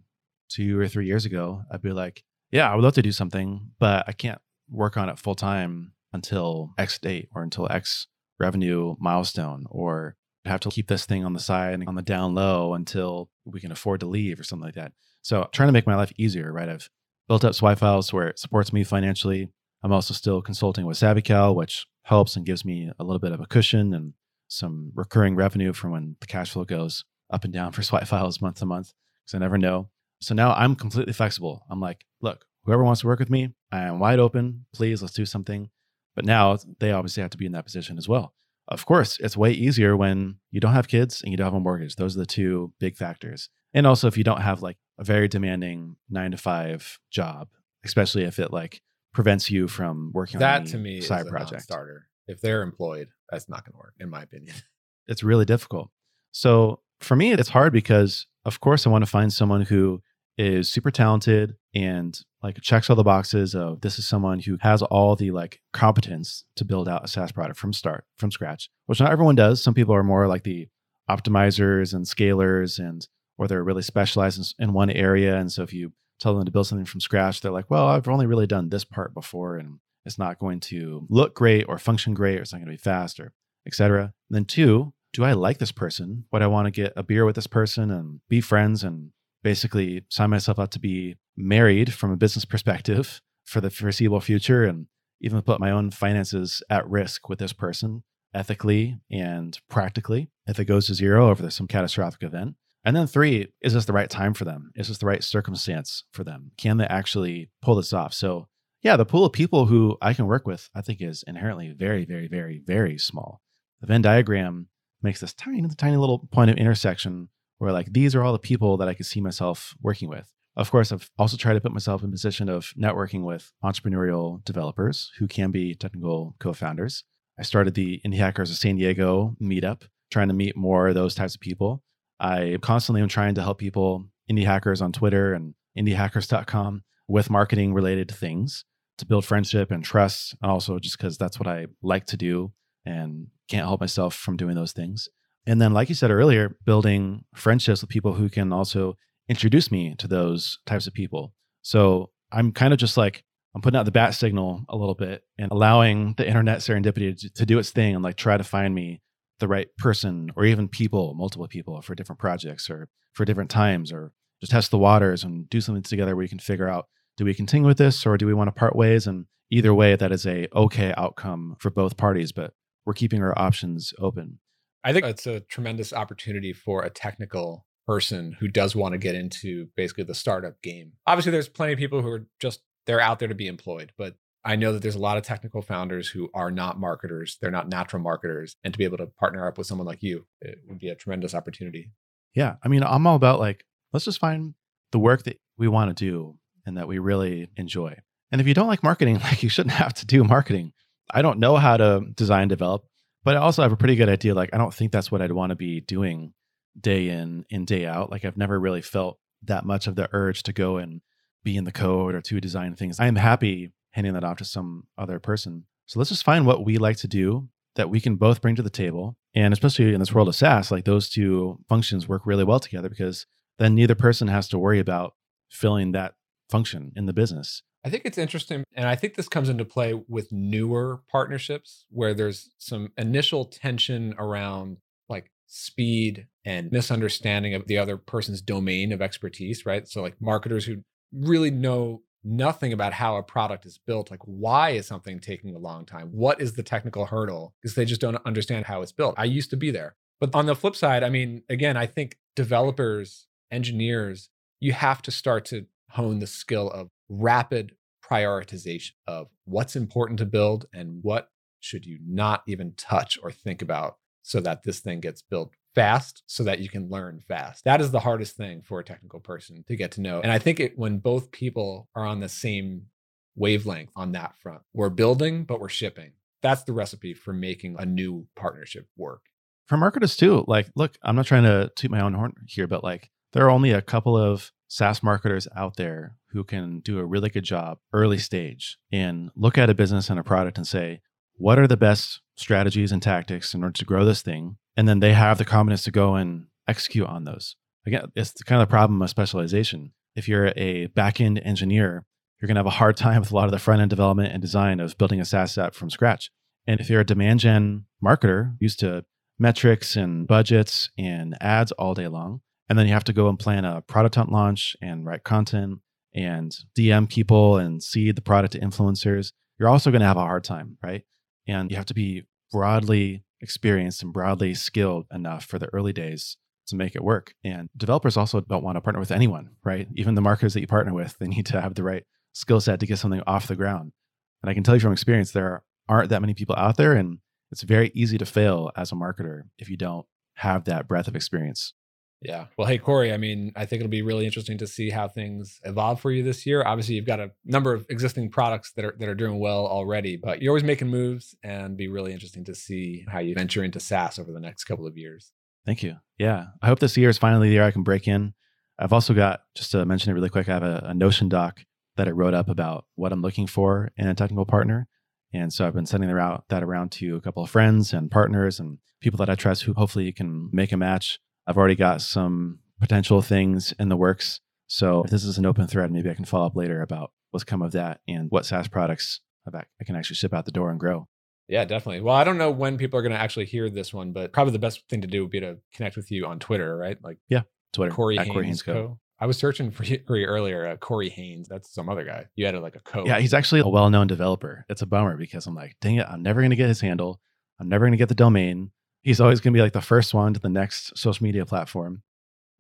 two 0.50 0.80
or 0.80 0.88
three 0.88 1.06
years 1.06 1.26
ago, 1.26 1.64
I'd 1.72 1.82
be 1.82 1.92
like, 1.92 2.24
yeah, 2.52 2.72
I 2.72 2.76
would 2.76 2.84
love 2.84 2.94
to 2.94 3.02
do 3.02 3.12
something, 3.12 3.72
but 3.80 4.06
I 4.08 4.14
can't 4.14 4.40
work 4.70 4.98
on 4.98 5.10
it 5.10 5.20
full 5.20 5.36
time 5.36 5.94
until 6.14 6.74
X 6.78 6.98
date 7.00 7.30
or 7.36 7.44
until 7.44 7.68
X 7.70 8.08
revenue 8.40 8.96
milestone, 9.00 9.66
or 9.70 10.16
have 10.46 10.60
to 10.62 10.70
keep 10.70 10.88
this 10.88 11.06
thing 11.06 11.26
on 11.26 11.34
the 11.34 11.40
side 11.40 11.74
and 11.74 11.88
on 11.88 11.96
the 11.96 12.02
down 12.02 12.34
low 12.34 12.74
until 12.74 13.30
we 13.46 13.60
can 13.60 13.72
afford 13.72 14.00
to 14.00 14.06
leave 14.06 14.40
or 14.40 14.44
something 14.44 14.66
like 14.66 14.76
that. 14.76 14.94
So 15.22 15.50
trying 15.52 15.68
to 15.68 15.74
make 15.74 15.88
my 15.88 15.96
life 15.96 16.14
easier, 16.18 16.54
right? 16.54 16.70
I've 16.70 16.90
built 17.28 17.44
up 17.44 17.56
Swipe 17.56 17.80
Files 17.80 18.14
where 18.14 18.28
it 18.28 18.40
supports 18.40 18.72
me 18.74 18.84
financially. 18.84 19.50
I'm 19.84 19.92
also 19.92 20.14
still 20.14 20.42
consulting 20.42 20.86
with 20.86 20.98
SavvyCal, 20.98 21.56
which 21.56 21.86
helps 22.04 22.36
and 22.36 22.46
gives 22.46 22.66
me 22.66 22.92
a 22.98 23.04
little 23.04 23.20
bit 23.20 23.32
of 23.32 23.40
a 23.40 23.46
cushion 23.46 23.94
and 23.94 24.14
some 24.48 24.92
recurring 24.96 25.36
revenue 25.36 25.74
from 25.74 25.92
when 25.92 26.16
the 26.22 26.28
cash 26.28 26.52
flow 26.52 26.64
goes 26.64 27.04
up 27.30 27.44
and 27.44 27.54
down 27.54 27.72
for 27.72 27.84
swipe 27.84 28.08
files 28.08 28.42
month 28.42 28.60
to 28.60 28.66
month 28.66 28.94
because 29.26 29.36
I 29.36 29.40
never 29.40 29.58
know. 29.58 29.90
So 30.22 30.34
now 30.34 30.54
I'm 30.54 30.76
completely 30.76 31.14
flexible. 31.14 31.64
I'm 31.70 31.80
like, 31.80 32.06
look, 32.22 32.46
whoever 32.64 32.84
wants 32.84 33.02
to 33.02 33.08
work 33.08 33.20
with 33.20 33.30
me, 33.30 33.54
I 33.72 33.82
am 33.82 34.00
wide 34.00 34.20
open. 34.20 34.66
Please, 34.74 35.02
let's 35.02 35.14
do 35.14 35.26
something. 35.26 35.70
But 36.16 36.26
now 36.26 36.58
they 36.80 36.92
obviously 36.92 37.22
have 37.22 37.30
to 37.32 37.38
be 37.38 37.46
in 37.46 37.52
that 37.52 37.66
position 37.66 37.98
as 37.98 38.08
well. 38.08 38.34
Of 38.68 38.86
course, 38.86 39.18
it's 39.20 39.38
way 39.38 39.52
easier 39.52 39.96
when 39.96 40.40
you 40.50 40.60
don't 40.60 40.74
have 40.74 40.88
kids 40.88 41.22
and 41.22 41.32
you 41.32 41.38
don't 41.38 41.46
have 41.46 41.54
a 41.54 41.60
mortgage. 41.60 41.96
Those 41.96 42.16
are 42.16 42.20
the 42.20 42.26
two 42.26 42.74
big 42.80 42.98
factors. 42.98 43.50
And 43.74 43.86
also 43.86 44.08
if 44.08 44.18
you 44.18 44.24
don't 44.24 44.42
have 44.42 44.62
like 44.62 44.78
a 44.98 45.04
very 45.04 45.28
demanding 45.28 45.96
nine 46.10 46.32
to 46.32 46.38
five 46.38 47.00
job, 47.12 47.50
especially 47.84 48.24
if 48.24 48.40
it 48.40 48.52
like 48.52 48.82
prevents 49.14 49.50
you 49.50 49.68
from 49.68 50.12
working 50.14 50.40
that 50.40 50.62
on 50.62 50.68
to 50.68 50.78
me 50.78 51.02
side 51.02 51.22
is 51.22 51.28
a 51.28 51.30
project. 51.30 51.64
starter. 51.64 52.08
If 52.28 52.42
they're 52.42 52.62
employed, 52.62 53.10
that's 53.30 53.48
not 53.48 53.64
going 53.64 53.74
to 53.74 53.78
work, 53.78 53.94
in 54.00 54.10
my 54.10 54.24
opinion. 54.24 54.56
It's 55.10 55.24
really 55.24 55.46
difficult. 55.46 55.90
So 56.34 56.82
for 57.00 57.16
me, 57.16 57.32
it's 57.32 57.48
hard 57.48 57.72
because 57.72 58.28
of 58.44 58.60
course 58.60 58.86
I 58.86 58.90
want 58.90 59.06
to 59.06 59.10
find 59.10 59.32
someone 59.32 59.62
who 59.62 60.02
is 60.38 60.70
super 60.70 60.92
talented 60.92 61.56
and 61.74 62.20
like 62.44 62.62
checks 62.62 62.90
all 62.90 62.96
the 62.98 63.04
boxes 63.04 63.56
of 63.56 63.80
this 63.82 63.98
is 63.98 64.06
someone 64.06 64.40
who 64.40 64.58
has 64.62 64.82
all 64.82 65.16
the 65.16 65.32
like 65.32 65.62
competence 65.72 66.44
to 66.58 66.66
build 66.66 66.90
out 66.90 67.06
a 67.06 67.08
SaaS 67.08 67.32
product 67.32 67.58
from 67.58 67.72
start, 67.72 68.04
from 68.18 68.32
scratch, 68.32 68.70
which 68.86 69.00
not 69.00 69.12
everyone 69.12 69.36
does. 69.36 69.64
Some 69.64 69.74
people 69.74 69.96
are 69.96 70.04
more 70.04 70.28
like 70.28 70.44
the 70.44 70.68
optimizers 71.10 71.94
and 71.94 72.06
scalers 72.06 72.80
and 72.80 73.08
or 73.38 73.48
they're 73.48 73.64
really 73.64 73.82
specialized 73.82 74.56
in, 74.60 74.66
in 74.70 74.74
one 74.74 74.90
area. 74.90 75.38
And 75.38 75.52
so 75.52 75.64
if 75.64 75.74
you 75.74 75.94
tell 76.20 76.36
them 76.36 76.46
to 76.46 76.52
build 76.52 76.68
something 76.68 76.86
from 76.86 77.02
scratch, 77.02 77.42
they're 77.42 77.52
like, 77.52 77.70
well, 77.70 77.88
I've 77.88 78.08
only 78.08 78.26
really 78.26 78.48
done 78.48 78.70
this 78.70 78.84
part 78.84 79.14
before 79.14 79.58
and 79.58 79.80
it's 80.06 80.18
not 80.18 80.40
going 80.40 80.60
to 80.62 81.06
look 81.10 81.36
great 81.36 81.66
or 81.68 81.78
function 81.78 82.14
great 82.14 82.40
or 82.40 82.42
it's 82.42 82.54
not 82.54 82.60
going 82.60 82.68
to 82.68 82.74
be 82.74 82.78
fast 82.78 83.20
or 83.20 83.34
etc. 83.66 84.14
Then 84.30 84.46
two, 84.46 84.94
do 85.14 85.24
I 85.24 85.34
like 85.34 85.58
this 85.58 85.72
person? 85.72 86.26
Would 86.32 86.42
I 86.42 86.48
want 86.48 86.66
to 86.66 86.72
get 86.72 86.94
a 86.96 87.04
beer 87.04 87.26
with 87.26 87.36
this 87.36 87.48
person 87.48 87.92
and 87.92 88.22
be 88.30 88.42
friends 88.42 88.84
and 88.84 89.12
basically 89.44 90.06
sign 90.10 90.30
myself 90.30 90.60
up 90.60 90.72
to 90.72 90.80
be 90.80 91.18
married 91.36 91.94
from 91.94 92.12
a 92.12 92.18
business 92.18 92.46
perspective 92.46 93.22
for 93.46 93.62
the 93.62 93.70
foreseeable 93.70 94.22
future 94.22 94.64
and 94.64 94.88
even 95.22 95.42
put 95.42 95.60
my 95.60 95.72
own 95.72 95.92
finances 95.92 96.62
at 96.70 96.88
risk 96.90 97.30
with 97.30 97.40
this 97.40 97.54
person 97.54 98.04
ethically 98.34 99.00
and 99.12 99.60
practically 99.70 100.30
if 100.46 100.60
it 100.60 100.66
goes 100.66 100.88
to 100.88 100.94
zero 100.94 101.28
or 101.28 101.32
if 101.32 101.40
there's 101.40 101.56
some 101.56 101.68
catastrophic 101.68 102.24
event. 102.24 102.56
And 102.88 102.96
then 102.96 103.06
three, 103.06 103.48
is 103.62 103.74
this 103.74 103.84
the 103.84 103.92
right 103.92 104.10
time 104.10 104.34
for 104.34 104.46
them? 104.46 104.72
Is 104.74 104.88
this 104.88 105.00
the 105.00 105.08
right 105.08 105.22
circumstance 105.22 106.06
for 106.14 106.24
them? 106.24 106.52
Can 106.56 106.78
they 106.78 106.86
actually 106.86 107.50
pull 107.62 107.76
this 107.76 107.92
off? 107.92 108.14
So, 108.14 108.48
yeah, 108.82 108.96
the 108.96 109.04
pool 109.04 109.26
of 109.26 109.34
people 109.34 109.66
who 109.66 109.98
I 110.02 110.14
can 110.14 110.26
work 110.26 110.48
with, 110.48 110.70
I 110.74 110.80
think, 110.80 111.02
is 111.02 111.22
inherently 111.28 111.76
very, 111.78 112.06
very, 112.06 112.30
very, 112.30 112.62
very 112.66 112.98
small. 112.98 113.42
The 113.82 113.88
Venn 113.88 114.04
diagram 114.04 114.70
makes 115.04 115.20
this 115.20 115.34
tiny, 115.34 115.68
tiny 115.76 115.98
little 115.98 116.30
point 116.32 116.50
of 116.50 116.56
intersection 116.56 117.28
where, 117.58 117.74
like, 117.74 117.92
these 117.92 118.16
are 118.16 118.24
all 118.24 118.32
the 118.32 118.40
people 118.40 118.78
that 118.78 118.88
I 118.88 118.94
could 118.94 119.06
see 119.06 119.20
myself 119.20 119.76
working 119.82 120.08
with. 120.08 120.32
Of 120.56 120.72
course, 120.72 120.94
I've 120.94 121.12
also 121.18 121.36
tried 121.36 121.56
to 121.56 121.62
put 121.62 121.74
myself 121.74 122.04
in 122.04 122.12
position 122.12 122.48
of 122.48 122.74
networking 122.82 123.26
with 123.26 123.52
entrepreneurial 123.62 124.42
developers 124.46 125.12
who 125.20 125.28
can 125.28 125.52
be 125.52 125.76
technical 125.76 126.38
co-founders. 126.40 127.04
I 127.38 127.44
started 127.44 127.74
the 127.74 128.00
Indie 128.06 128.20
Hackers 128.20 128.50
of 128.50 128.56
San 128.56 128.78
Diego 128.78 129.36
meetup, 129.42 129.82
trying 130.10 130.30
to 130.30 130.34
meet 130.34 130.56
more 130.56 130.88
of 130.88 130.96
those 130.96 131.16
types 131.16 131.36
of 131.36 131.42
people. 131.42 131.84
I 132.20 132.58
constantly 132.62 133.02
am 133.02 133.08
trying 133.08 133.36
to 133.36 133.42
help 133.42 133.60
people, 133.60 134.06
indie 134.30 134.46
hackers 134.46 134.82
on 134.82 134.92
Twitter 134.92 135.34
and 135.34 135.54
indiehackers.com, 135.78 136.84
with 137.08 137.30
marketing 137.30 137.74
related 137.74 138.12
things 138.12 138.66
to 138.98 139.06
build 139.06 139.26
friendship 139.26 139.72
and 139.72 139.84
trust. 139.84 140.36
And 140.42 140.52
also 140.52 140.80
just 140.80 140.98
because 140.98 141.18
that's 141.18 141.40
what 141.40 141.48
I 141.48 141.68
like 141.82 142.06
to 142.08 142.18
do 142.18 142.52
and 142.86 143.28
can't 143.50 143.68
help 143.68 143.80
myself 143.80 144.16
from 144.16 144.38
doing 144.38 144.56
those 144.56 144.72
things. 144.74 145.10
And 145.46 145.62
then, 145.62 145.74
like 145.74 145.90
you 145.90 145.96
said 145.96 146.12
earlier, 146.12 146.58
building 146.66 147.24
friendships 147.34 147.82
with 147.82 147.90
people 147.90 148.14
who 148.14 148.30
can 148.30 148.52
also 148.52 148.98
introduce 149.30 149.72
me 149.72 149.96
to 149.98 150.08
those 150.08 150.60
types 150.66 150.88
of 150.88 150.94
people. 150.94 151.34
So 151.62 152.12
I'm 152.32 152.52
kind 152.52 152.74
of 152.74 152.80
just 152.80 152.98
like, 152.98 153.24
I'm 153.56 153.62
putting 153.62 153.80
out 153.80 153.86
the 153.86 153.92
bat 153.92 154.14
signal 154.14 154.66
a 154.70 154.76
little 154.76 154.96
bit 154.96 155.24
and 155.38 155.52
allowing 155.52 156.16
the 156.18 156.28
internet 156.28 156.60
serendipity 156.60 157.18
to, 157.18 157.30
to 157.34 157.46
do 157.46 157.60
its 157.60 157.72
thing 157.72 157.96
and 157.96 158.04
like 158.04 158.18
try 158.18 158.38
to 158.38 158.44
find 158.44 158.76
me 158.76 159.02
the 159.40 159.48
right 159.48 159.68
person 159.78 160.32
or 160.36 160.46
even 160.46 160.68
people, 160.68 161.14
multiple 161.14 161.48
people 161.48 161.82
for 161.82 161.96
different 161.96 162.20
projects 162.20 162.70
or 162.70 162.90
for 163.14 163.26
different 163.26 163.50
times 163.50 163.92
or 163.92 164.12
just 164.42 164.52
test 164.52 164.72
the 164.72 164.78
waters 164.78 165.24
and 165.24 165.50
do 165.50 165.62
something 165.62 165.84
together 165.84 166.16
where 166.16 166.24
you 166.24 166.30
can 166.30 166.40
figure 166.40 166.70
out 166.70 166.88
do 167.18 167.26
we 167.26 167.34
continue 167.34 167.68
with 167.68 167.78
this 167.78 168.06
or 168.06 168.18
do 168.18 168.28
we 168.28 168.34
want 168.34 168.48
to 168.48 168.52
part 168.52 168.76
ways 168.76 169.08
and 169.08 169.26
either 169.50 169.74
way 169.74 169.96
that 169.96 170.12
is 170.12 170.28
a 170.28 170.48
okay 170.56 170.94
outcome 170.96 171.56
for 171.60 171.72
both 171.72 171.98
parties 171.98 172.32
but 172.32 172.54
we're 172.86 172.94
keeping 172.94 173.24
our 173.24 173.38
options 173.40 173.94
open 173.98 174.38
I 174.84 174.94
think 174.94 175.06
it's 175.06 175.28
a 175.28 175.42
tremendous 175.42 175.92
opportunity 175.92 176.54
for 176.54 176.84
a 176.84 176.90
technical 176.90 177.66
person 177.86 178.38
who 178.40 178.48
does 178.48 178.76
want 178.76 178.94
to 178.94 178.98
get 178.98 179.16
into 179.16 179.68
basically 179.76 180.06
the 180.06 180.16
startup 180.16 180.62
game. 180.62 180.94
Obviously, 181.06 181.32
there's 181.32 181.50
plenty 181.50 181.74
of 181.74 181.80
people 181.80 182.02
who 182.02 182.10
are 182.10 182.26
just 182.40 182.62
they're 182.86 183.02
out 183.02 183.20
there 183.20 183.28
to 183.28 183.36
be 183.36 183.48
employed, 183.48 183.92
but 183.98 184.16
I 184.46 184.56
know 184.56 184.72
that 184.74 184.82
there's 184.82 184.96
a 184.96 185.00
lot 185.00 185.18
of 185.18 185.24
technical 185.24 185.62
founders 185.62 186.08
who 186.10 186.30
are 186.34 186.52
not 186.52 186.80
marketers. 186.80 187.38
They're 187.42 187.52
not 187.52 187.68
natural 187.68 188.02
marketers. 188.02 188.56
And 188.64 188.74
to 188.74 188.78
be 188.78 188.86
able 188.86 188.98
to 188.98 189.08
partner 189.08 189.46
up 189.48 189.58
with 189.58 189.68
someone 189.68 189.88
like 189.88 190.02
you, 190.04 190.26
it 190.42 190.60
would 190.68 190.80
be 190.80 190.90
a 190.90 190.96
tremendous 190.96 191.34
opportunity. 191.36 191.92
yeah 192.36 192.56
i 192.64 192.68
mean 192.68 192.84
i'm 192.84 193.08
all 193.08 193.16
about 193.16 193.40
like 193.40 193.66
let's 193.94 194.06
just 194.06 194.20
find 194.20 194.54
the 194.92 195.00
work 195.00 195.24
that 195.24 195.40
we 195.58 195.68
want 195.68 195.90
to 195.90 196.06
do 196.06 196.38
and 196.66 196.78
that 196.78 196.88
we 196.88 197.00
really 197.00 197.50
enjoy 197.58 197.96
and 198.32 198.40
if 198.42 198.48
you 198.48 198.54
don't 198.54 198.68
like 198.68 198.84
marketing 198.84 199.20
like 199.24 199.42
you 199.44 199.50
shouldn't 199.50 199.74
have 199.74 199.94
to 199.94 200.06
do 200.06 200.24
marketing 200.24 200.72
i 201.12 201.22
don't 201.22 201.40
know 201.40 201.56
how 201.56 201.78
to 201.78 202.02
design 202.16 202.48
develop 202.48 202.84
but 203.24 203.36
i 203.36 203.40
also 203.40 203.64
have 203.64 203.72
a 203.72 203.78
pretty 203.78 203.96
good 203.96 204.10
idea 204.10 204.36
like 204.36 204.50
i 204.54 204.58
don't 204.58 204.74
think 204.74 204.92
that's 204.92 205.12
what 205.12 205.22
i'd 205.22 205.32
want 205.32 205.50
to 205.50 205.56
be 205.56 205.82
doing 205.82 206.34
day 206.80 207.10
in 207.10 207.44
and 207.52 207.66
day 207.66 207.86
out 207.86 208.12
like 208.12 208.24
i've 208.24 208.38
never 208.38 208.60
really 208.60 208.82
felt 208.82 209.18
that 209.44 209.66
much 209.66 209.88
of 209.88 209.96
the 209.96 210.08
urge 210.12 210.44
to 210.44 210.54
go 210.54 210.78
and 210.78 211.02
be 211.44 211.58
in 211.58 211.64
the 211.64 211.72
code 211.72 212.14
or 212.14 212.22
to 212.22 212.40
design 212.40 212.76
things 212.76 213.00
i 213.00 213.08
am 213.08 213.16
happy 213.16 213.72
handing 213.92 214.14
that 214.14 214.24
off 214.24 214.38
to 214.38 214.46
some 214.46 214.84
other 214.98 215.20
person 215.20 215.66
so 215.88 216.00
let's 216.00 216.10
just 216.10 216.26
find 216.26 216.46
what 216.46 216.66
we 216.66 216.78
like 216.78 216.98
to 216.98 217.08
do 217.08 217.48
that 217.76 217.90
we 217.90 218.02
can 218.02 218.18
both 218.18 218.42
bring 218.42 218.56
to 218.56 218.62
the 218.62 218.70
table. 218.70 219.16
And 219.34 219.54
especially 219.54 219.94
in 219.94 220.00
this 220.00 220.14
world 220.14 220.28
of 220.28 220.36
SaaS, 220.36 220.70
like 220.70 220.84
those 220.84 221.10
two 221.10 221.60
functions 221.70 222.08
work 222.08 222.24
really 222.26 222.44
well 222.44 222.60
together 222.60 222.90
because 222.90 223.26
then 223.58 223.74
neither 223.74 223.96
person 223.96 224.28
has 224.28 224.50
to 224.50 224.60
worry 224.60 224.80
about 224.80 225.14
filling 225.50 225.94
that 225.94 226.16
function 226.50 226.92
in 226.96 227.06
the 227.06 227.14
business. 227.14 227.64
I 227.86 227.90
think 227.90 228.04
it's 228.04 228.18
interesting. 228.18 228.66
And 228.74 228.88
I 228.88 228.96
think 228.96 229.16
this 229.16 229.30
comes 229.30 229.48
into 229.48 229.64
play 229.64 229.94
with 229.94 230.32
newer 230.32 231.02
partnerships 231.10 231.86
where 231.90 232.14
there's 232.14 232.50
some 232.58 232.92
initial 232.98 233.46
tension 233.46 234.14
around 234.18 234.78
like 235.08 235.32
speed 235.46 236.28
and 236.44 236.70
misunderstanding 236.72 237.54
of 237.54 237.68
the 237.68 237.78
other 237.78 237.96
person's 237.96 238.42
domain 238.42 238.92
of 238.92 239.02
expertise, 239.02 239.66
right? 239.66 239.88
So, 239.88 240.02
like 240.02 240.16
marketers 240.20 240.66
who 240.66 240.84
really 241.14 241.52
know 241.52 242.02
nothing 242.24 242.74
about 242.74 242.94
how 242.94 243.18
a 243.18 243.24
product 243.24 243.66
is 243.66 243.78
built. 243.78 244.12
Like, 244.12 244.22
why 244.24 244.72
is 244.72 244.88
something 244.88 245.20
taking 245.20 245.56
a 245.56 245.60
long 245.60 245.86
time? 245.86 246.10
What 246.12 246.42
is 246.42 246.54
the 246.54 246.64
technical 246.64 247.06
hurdle? 247.06 247.54
Because 247.62 247.76
they 247.76 247.86
just 247.86 248.02
don't 248.02 248.18
understand 248.26 248.66
how 248.66 248.82
it's 248.82 248.92
built. 248.92 249.16
I 249.18 249.26
used 249.26 249.50
to 249.52 249.58
be 249.58 249.72
there. 249.72 249.96
But 250.20 250.34
on 250.34 250.46
the 250.46 250.56
flip 250.56 250.76
side, 250.76 251.04
I 251.04 251.10
mean, 251.10 251.44
again, 251.50 251.78
I 251.78 251.86
think 251.86 252.18
developers, 252.36 253.28
engineers, 253.52 254.30
you 254.60 254.74
have 254.74 255.02
to 255.04 255.12
start 255.12 255.46
to 255.46 255.66
hone 255.92 256.20
the 256.20 256.28
skill 256.28 256.70
of 256.72 256.90
rapid 257.10 257.74
prioritization 258.04 258.92
of 259.06 259.28
what's 259.46 259.76
important 259.76 260.20
to 260.20 260.26
build 260.26 260.66
and 260.74 261.00
what 261.02 261.30
should 261.60 261.86
you 261.86 262.00
not 262.06 262.44
even 262.48 262.74
touch 262.78 263.18
or 263.22 263.32
think 263.32 263.62
about 263.62 263.98
so 264.24 264.40
that 264.40 264.64
this 264.64 264.80
thing 264.80 265.00
gets 265.00 265.22
built 265.22 265.54
fast 265.78 266.24
so 266.26 266.44
that 266.44 266.60
you 266.60 266.70
can 266.70 266.90
learn 266.90 267.22
fast. 267.28 267.64
That 267.66 267.82
is 267.82 267.92
the 267.92 268.00
hardest 268.00 268.36
thing 268.36 268.64
for 268.64 268.80
a 268.80 268.84
technical 268.84 269.20
person 269.20 269.64
to 269.68 269.76
get 269.76 269.92
to 269.92 270.02
know. 270.02 270.22
And 270.22 270.32
I 270.32 270.40
think 270.40 270.60
it 270.60 270.76
when 270.76 270.98
both 270.98 271.30
people 271.32 271.88
are 271.94 272.04
on 272.04 272.20
the 272.20 272.30
same 272.30 272.88
wavelength 273.36 273.92
on 273.96 274.14
that 274.14 274.34
front. 274.40 274.64
We're 274.74 274.90
building, 274.90 275.44
but 275.44 275.60
we're 275.60 275.70
shipping. 275.70 276.14
That's 276.42 276.64
the 276.64 276.74
recipe 276.74 277.14
for 277.14 277.32
making 277.32 277.76
a 277.78 277.86
new 277.86 278.26
partnership 278.36 278.88
work. 278.98 279.22
For 279.68 279.78
marketers 279.78 280.18
too, 280.18 280.46
like, 280.48 280.68
look, 280.76 280.98
I'm 281.04 281.16
not 281.16 281.28
trying 281.28 281.44
to 281.44 281.72
toot 281.76 281.92
my 281.92 282.02
own 282.02 282.16
horn 282.16 282.34
here, 282.48 282.66
but 282.66 282.84
like, 282.84 283.12
there 283.34 283.46
are 283.46 283.52
only 283.52 283.70
a 283.70 283.82
couple 283.84 284.18
of 284.18 284.52
SaaS 284.68 285.04
marketers 285.04 285.48
out 285.56 285.76
there 285.76 286.16
who 286.32 286.44
can 286.44 286.80
do 286.80 286.98
a 286.98 287.06
really 287.06 287.30
good 287.30 287.44
job 287.44 287.78
early 287.94 288.18
stage 288.18 288.80
and 288.92 289.30
look 289.36 289.60
at 289.60 289.70
a 289.70 289.76
business 289.76 290.10
and 290.10 290.20
a 290.20 290.24
product 290.24 290.58
and 290.58 290.66
say, 290.66 291.02
what 291.36 291.60
are 291.60 291.68
the 291.68 291.78
best 291.78 292.22
strategies 292.36 292.92
and 292.92 293.04
tactics 293.04 293.54
in 293.54 293.64
order 293.64 293.74
to 293.74 293.86
grow 293.86 294.04
this 294.04 294.24
thing? 294.24 294.58
And 294.78 294.88
then 294.88 295.00
they 295.00 295.14
have 295.14 295.40
the 295.40 295.46
confidence 295.46 295.84
to 295.84 295.92
go 295.92 296.16
and 296.16 296.46
execute 296.68 297.08
on 297.08 297.24
those. 297.26 297.56
Again, 297.86 298.12
it's 298.16 298.32
kind 298.44 298.62
of 298.62 298.68
the 298.68 298.72
problem 298.72 299.02
of 299.02 299.10
specialization. 299.10 299.92
If 300.16 300.30
you're 300.30 300.54
a 300.56 300.86
back-end 300.88 301.42
engineer, 301.44 302.06
you're 302.40 302.48
going 302.48 302.56
to 302.56 302.60
have 302.60 302.68
a 302.68 302.72
hard 302.72 302.96
time 302.96 303.22
with 303.22 303.32
a 303.32 303.36
lot 303.36 303.46
of 303.46 303.52
the 303.52 303.60
front-end 303.60 303.90
development 303.90 304.32
and 304.32 304.42
design 304.42 304.80
of 304.80 304.98
building 304.98 305.20
a 305.20 305.26
SaaS 305.26 305.58
app 305.58 305.74
from 305.74 305.90
scratch. 305.90 306.30
And 306.68 306.80
if 306.80 306.90
you're 306.90 307.02
a 307.02 307.06
demand 307.06 307.40
gen 307.40 307.86
marketer 308.04 308.56
used 308.60 308.80
to 308.82 309.06
metrics 309.40 309.96
and 309.96 310.28
budgets 310.28 310.90
and 310.98 311.36
ads 311.42 311.72
all 311.74 311.94
day 311.94 312.08
long, 312.08 312.42
and 312.70 312.78
then 312.78 312.86
you 312.86 312.94
have 312.94 313.06
to 313.06 313.14
go 313.14 313.30
and 313.30 313.40
plan 313.40 313.66
a 313.66 313.82
product 313.82 314.16
hunt 314.16 314.32
launch 314.32 314.76
and 314.82 315.06
write 315.06 315.24
content 315.24 315.80
and 316.14 316.54
DM 316.78 317.10
people 317.10 317.58
and 317.58 317.82
seed 317.82 318.16
the 318.16 318.22
product 318.22 318.54
to 318.54 318.60
influencers, 318.60 319.32
you're 319.60 319.70
also 319.70 319.92
going 319.92 320.02
to 320.02 320.08
have 320.08 320.18
a 320.18 320.22
hard 320.22 320.44
time, 320.44 320.78
right? 320.84 321.04
And 321.48 321.72
you 321.72 321.78
have 321.78 321.86
to 321.88 321.94
be 321.94 322.24
broadly 322.52 323.24
experienced 323.42 324.04
and 324.04 324.14
broadly 324.14 324.54
skilled 324.54 325.06
enough 325.12 325.46
for 325.46 325.60
the 325.60 325.70
early 325.74 325.94
days 325.94 326.38
to 326.68 326.76
make 326.76 326.96
it 326.96 327.04
work. 327.04 327.34
And 327.44 327.70
developers 327.76 328.18
also 328.18 328.42
don't 328.42 328.64
want 328.64 328.76
to 328.76 328.82
partner 328.82 329.00
with 329.00 329.12
anyone, 329.12 329.52
right? 329.64 329.88
Even 329.96 330.16
the 330.16 330.22
marketers 330.22 330.54
that 330.54 330.62
you 330.62 330.68
partner 330.68 330.94
with, 330.94 331.18
they 331.18 331.28
need 331.28 331.46
to 331.48 331.62
have 331.62 331.76
the 331.76 331.84
right 331.84 332.04
skill 332.34 332.60
set 332.62 332.80
to 332.80 332.86
get 332.86 333.00
something 333.00 333.22
off 333.26 333.48
the 333.48 333.56
ground. 333.56 333.94
And 334.42 334.50
I 334.50 334.54
can 334.54 334.64
tell 334.64 334.76
you 334.76 334.82
from 334.82 334.92
experience, 334.92 335.32
there 335.32 335.64
aren't 335.90 336.10
that 336.10 336.22
many 336.22 336.34
people 336.34 336.56
out 336.58 336.78
there, 336.78 336.94
and 336.94 337.20
it's 337.52 337.64
very 337.64 337.92
easy 337.94 338.18
to 338.18 338.26
fail 338.26 338.72
as 338.76 338.92
a 338.92 338.96
marketer 338.96 339.44
if 339.58 339.70
you 339.70 339.78
don't 339.78 340.06
have 340.36 340.66
that 340.66 340.88
breadth 340.88 341.08
of 341.08 341.16
experience. 341.16 341.74
Yeah. 342.22 342.46
Well, 342.58 342.68
hey, 342.68 342.80
Corey, 342.80 343.14
I 343.14 343.18
mean, 343.18 343.52
I 343.56 343.66
think 343.66 343.82
it'll 343.82 343.92
be 343.92 344.02
really 344.02 344.26
interesting 344.26 344.58
to 344.58 344.68
see 344.68 344.90
how 344.90 345.08
things 345.08 345.60
evolve 345.64 346.02
for 346.02 346.12
you 346.12 346.24
this 346.24 346.46
year. 346.46 346.64
Obviously, 346.66 346.96
you've 346.96 347.06
got 347.06 347.20
a 347.20 347.32
number 347.46 347.74
of 347.74 347.86
existing 347.90 348.32
products 348.32 348.72
that 348.76 348.86
are 348.86 348.96
that 349.00 349.08
are 349.08 349.16
doing 349.16 349.40
well 349.40 349.68
already, 349.68 350.18
but 350.18 350.42
you're 350.42 350.52
always 350.52 350.64
making 350.64 350.88
moves 350.88 351.36
and 351.44 351.78
be 351.78 351.88
really 351.88 352.14
interesting 352.14 352.44
to 352.46 352.56
see 352.56 353.06
how 353.08 353.20
you 353.20 353.36
venture 353.36 353.64
into 353.64 353.80
SaaS 353.80 354.18
over 354.18 354.32
the 354.32 354.40
next 354.40 354.64
couple 354.64 354.88
of 354.88 354.98
years. 354.98 355.32
Thank 355.66 355.84
you. 355.84 355.98
Yeah. 356.18 356.46
I 356.62 356.68
hope 356.68 356.80
this 356.80 356.98
year 356.98 357.10
is 357.10 357.18
finally 357.18 357.50
the 357.50 357.56
year 357.56 357.64
I 357.64 357.72
can 357.72 357.84
break 357.84 358.08
in. 358.08 358.34
I've 358.80 358.94
also 358.94 359.14
got, 359.14 359.42
just 359.56 359.72
to 359.72 359.86
mention 359.86 360.12
it 360.12 360.14
really 360.14 360.30
quick, 360.30 360.48
I 360.48 360.54
have 360.54 360.64
a, 360.64 360.86
a 360.88 360.94
Notion 360.94 361.30
doc 361.30 361.60
that 361.98 362.08
I 362.08 362.12
wrote 362.12 362.34
up 362.34 362.48
about 362.48 362.86
what 362.96 363.12
I'm 363.12 363.22
looking 363.22 363.48
for 363.48 363.92
in 363.98 364.08
a 364.08 364.16
technical 364.16 364.46
partner. 364.46 364.88
And 365.34 365.52
so 365.52 365.68
I've 365.68 365.74
been 365.74 365.86
sending 365.86 366.10
that 366.10 366.64
around 366.64 366.92
to 366.94 367.16
a 367.16 367.22
couple 367.22 367.44
of 367.44 367.50
friends 367.50 367.92
and 367.92 368.10
partners 368.10 368.60
and 368.60 368.78
people 369.02 369.18
that 369.18 369.30
I 369.30 369.36
trust 369.36 369.64
who 369.64 369.74
hopefully 369.74 370.12
can 370.14 370.50
make 370.54 370.72
a 370.72 370.78
match 370.78 371.20
I've 371.48 371.58
already 371.58 371.76
got 371.76 372.02
some 372.02 372.60
potential 372.80 373.22
things 373.22 373.74
in 373.80 373.90
the 373.90 373.98
works. 373.98 374.42
So 374.68 375.04
if 375.04 375.10
this 375.10 375.24
is 375.24 375.38
an 375.38 375.46
open 375.46 375.66
thread, 375.66 375.92
maybe 375.92 376.10
I 376.10 376.14
can 376.14 376.26
follow 376.26 376.46
up 376.46 376.56
later 376.56 376.82
about 376.82 377.12
what's 377.32 377.46
come 377.46 377.62
of 377.62 377.72
that 377.72 378.02
and 378.08 378.30
what 378.30 378.46
SaaS 378.46 378.68
products 378.68 379.22
I 379.54 379.84
can 379.86 379.96
actually 379.96 380.18
ship 380.18 380.34
out 380.34 380.44
the 380.44 380.52
door 380.52 380.70
and 380.72 380.80
grow. 380.80 381.08
Yeah, 381.48 381.64
definitely. 381.64 382.02
Well, 382.02 382.16
I 382.16 382.26
don't 382.26 382.38
know 382.38 382.52
when 382.52 382.78
people 382.78 383.00
are 383.00 383.02
going 383.02 383.14
to 383.14 383.18
actually 383.18 383.46
hear 383.46 383.70
this 383.70 383.94
one, 383.94 384.12
but 384.12 384.34
probably 384.34 384.52
the 384.52 384.60
best 384.60 384.84
thing 384.90 385.00
to 385.02 385.08
do 385.08 385.22
would 385.22 385.32
be 385.32 385.40
to 385.40 385.58
connect 385.74 385.96
with 385.96 386.12
you 386.12 386.26
on 386.26 386.40
Twitter, 386.40 386.76
right? 386.76 386.98
Like, 387.02 387.20
yeah, 387.30 387.44
Twitter. 387.72 387.94
Corey 387.94 388.18
Haines, 388.18 388.30
Corey 388.30 388.46
Haines 388.46 388.62
Co. 388.62 388.74
Co. 388.74 389.00
I 389.20 389.26
was 389.26 389.38
searching 389.38 389.72
for 389.72 389.86
you 389.86 390.26
earlier. 390.26 390.68
Uh, 390.68 390.76
Corey 390.76 391.08
Haines, 391.08 391.48
that's 391.48 391.74
some 391.74 391.88
other 391.88 392.04
guy. 392.04 392.26
You 392.36 392.46
added 392.46 392.60
like 392.60 392.76
a 392.76 392.82
code. 392.82 393.08
Yeah, 393.08 393.20
he's 393.20 393.34
actually 393.34 393.62
a 393.62 393.68
well-known 393.70 394.08
developer. 394.08 394.66
It's 394.68 394.82
a 394.82 394.86
bummer 394.86 395.16
because 395.16 395.48
I'm 395.48 395.56
like, 395.56 395.78
dang 395.80 395.96
it, 395.96 396.06
I'm 396.08 396.22
never 396.22 396.42
going 396.42 396.50
to 396.50 396.58
get 396.58 396.68
his 396.68 396.82
handle. 396.82 397.22
I'm 397.58 397.70
never 397.70 397.86
going 397.86 397.94
to 397.94 397.98
get 397.98 398.10
the 398.10 398.16
domain. 398.16 398.72
He's 399.08 399.22
always 399.22 399.40
going 399.40 399.54
to 399.54 399.58
be 399.58 399.62
like 399.62 399.72
the 399.72 399.80
first 399.80 400.14
one 400.14 400.34
to 400.34 400.40
the 400.42 400.50
next 400.50 400.98
social 400.98 401.24
media 401.24 401.46
platform. 401.46 402.02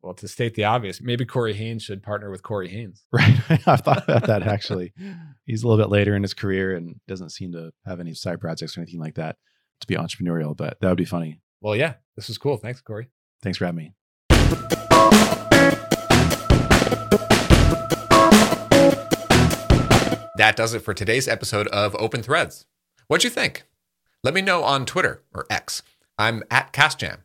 Well, 0.02 0.14
to 0.14 0.30
state 0.30 0.54
the 0.54 0.64
obvious, 0.64 1.02
maybe 1.02 1.26
Corey 1.26 1.54
Haines 1.54 1.84
should 1.84 2.02
partner 2.02 2.32
with 2.32 2.42
Corey 2.42 2.70
Haines. 2.70 3.06
Right. 3.12 3.38
I've 3.68 3.82
thought 3.82 4.06
about 4.08 4.28
that 4.28 4.44
actually. 4.48 4.94
He's 5.44 5.64
a 5.64 5.68
little 5.68 5.84
bit 5.84 5.92
later 5.92 6.16
in 6.16 6.22
his 6.22 6.34
career 6.34 6.74
and 6.74 7.02
doesn't 7.06 7.32
seem 7.32 7.52
to 7.52 7.72
have 7.86 8.00
any 8.00 8.14
side 8.14 8.40
projects 8.40 8.78
or 8.78 8.80
anything 8.80 9.02
like 9.02 9.16
that 9.16 9.36
to 9.82 9.88
be 9.88 9.96
entrepreneurial, 9.96 10.56
but 10.56 10.78
that 10.80 10.88
would 10.88 10.98
be 10.98 11.04
funny. 11.04 11.42
Well, 11.60 11.76
yeah, 11.76 11.96
this 12.16 12.30
was 12.30 12.38
cool. 12.38 12.56
Thanks, 12.56 12.80
Corey. 12.80 13.10
Thanks 13.44 13.58
for 13.58 13.66
having 13.66 13.78
me. 13.78 13.94
That 20.38 20.54
does 20.56 20.74
it 20.74 20.80
for 20.80 20.94
today's 20.94 21.28
episode 21.28 21.68
of 21.68 21.94
Open 22.00 22.24
Threads. 22.24 22.68
What'd 23.08 23.26
you 23.26 23.30
think? 23.30 23.66
Let 24.24 24.34
me 24.34 24.42
know 24.42 24.64
on 24.64 24.86
Twitter 24.86 25.24
or 25.34 25.46
X. 25.50 25.84
I'm 26.18 26.44
at 26.50 26.74
CasJam. 26.74 27.20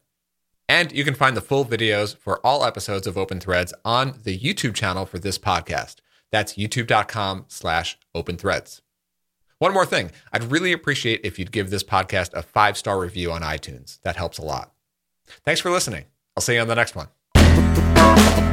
And 0.68 0.92
you 0.92 1.04
can 1.04 1.14
find 1.14 1.36
the 1.36 1.40
full 1.42 1.64
videos 1.64 2.16
for 2.16 2.44
all 2.46 2.64
episodes 2.64 3.06
of 3.06 3.18
Open 3.18 3.40
Threads 3.40 3.74
on 3.84 4.20
the 4.24 4.38
YouTube 4.38 4.74
channel 4.74 5.04
for 5.04 5.18
this 5.18 5.38
podcast. 5.38 5.96
That's 6.30 6.54
youtube.com 6.54 7.44
slash 7.48 7.98
open 8.14 8.36
threads. 8.36 8.80
One 9.58 9.74
more 9.74 9.86
thing. 9.86 10.10
I'd 10.32 10.50
really 10.50 10.72
appreciate 10.72 11.20
if 11.22 11.38
you'd 11.38 11.52
give 11.52 11.70
this 11.70 11.84
podcast 11.84 12.32
a 12.32 12.42
five 12.42 12.76
star 12.76 12.98
review 12.98 13.30
on 13.30 13.42
iTunes. 13.42 14.00
That 14.00 14.16
helps 14.16 14.38
a 14.38 14.42
lot. 14.42 14.72
Thanks 15.44 15.60
for 15.60 15.70
listening. 15.70 16.06
I'll 16.36 16.42
see 16.42 16.54
you 16.54 16.60
on 16.60 16.68
the 16.68 16.74
next 16.74 16.96
one. 16.96 18.51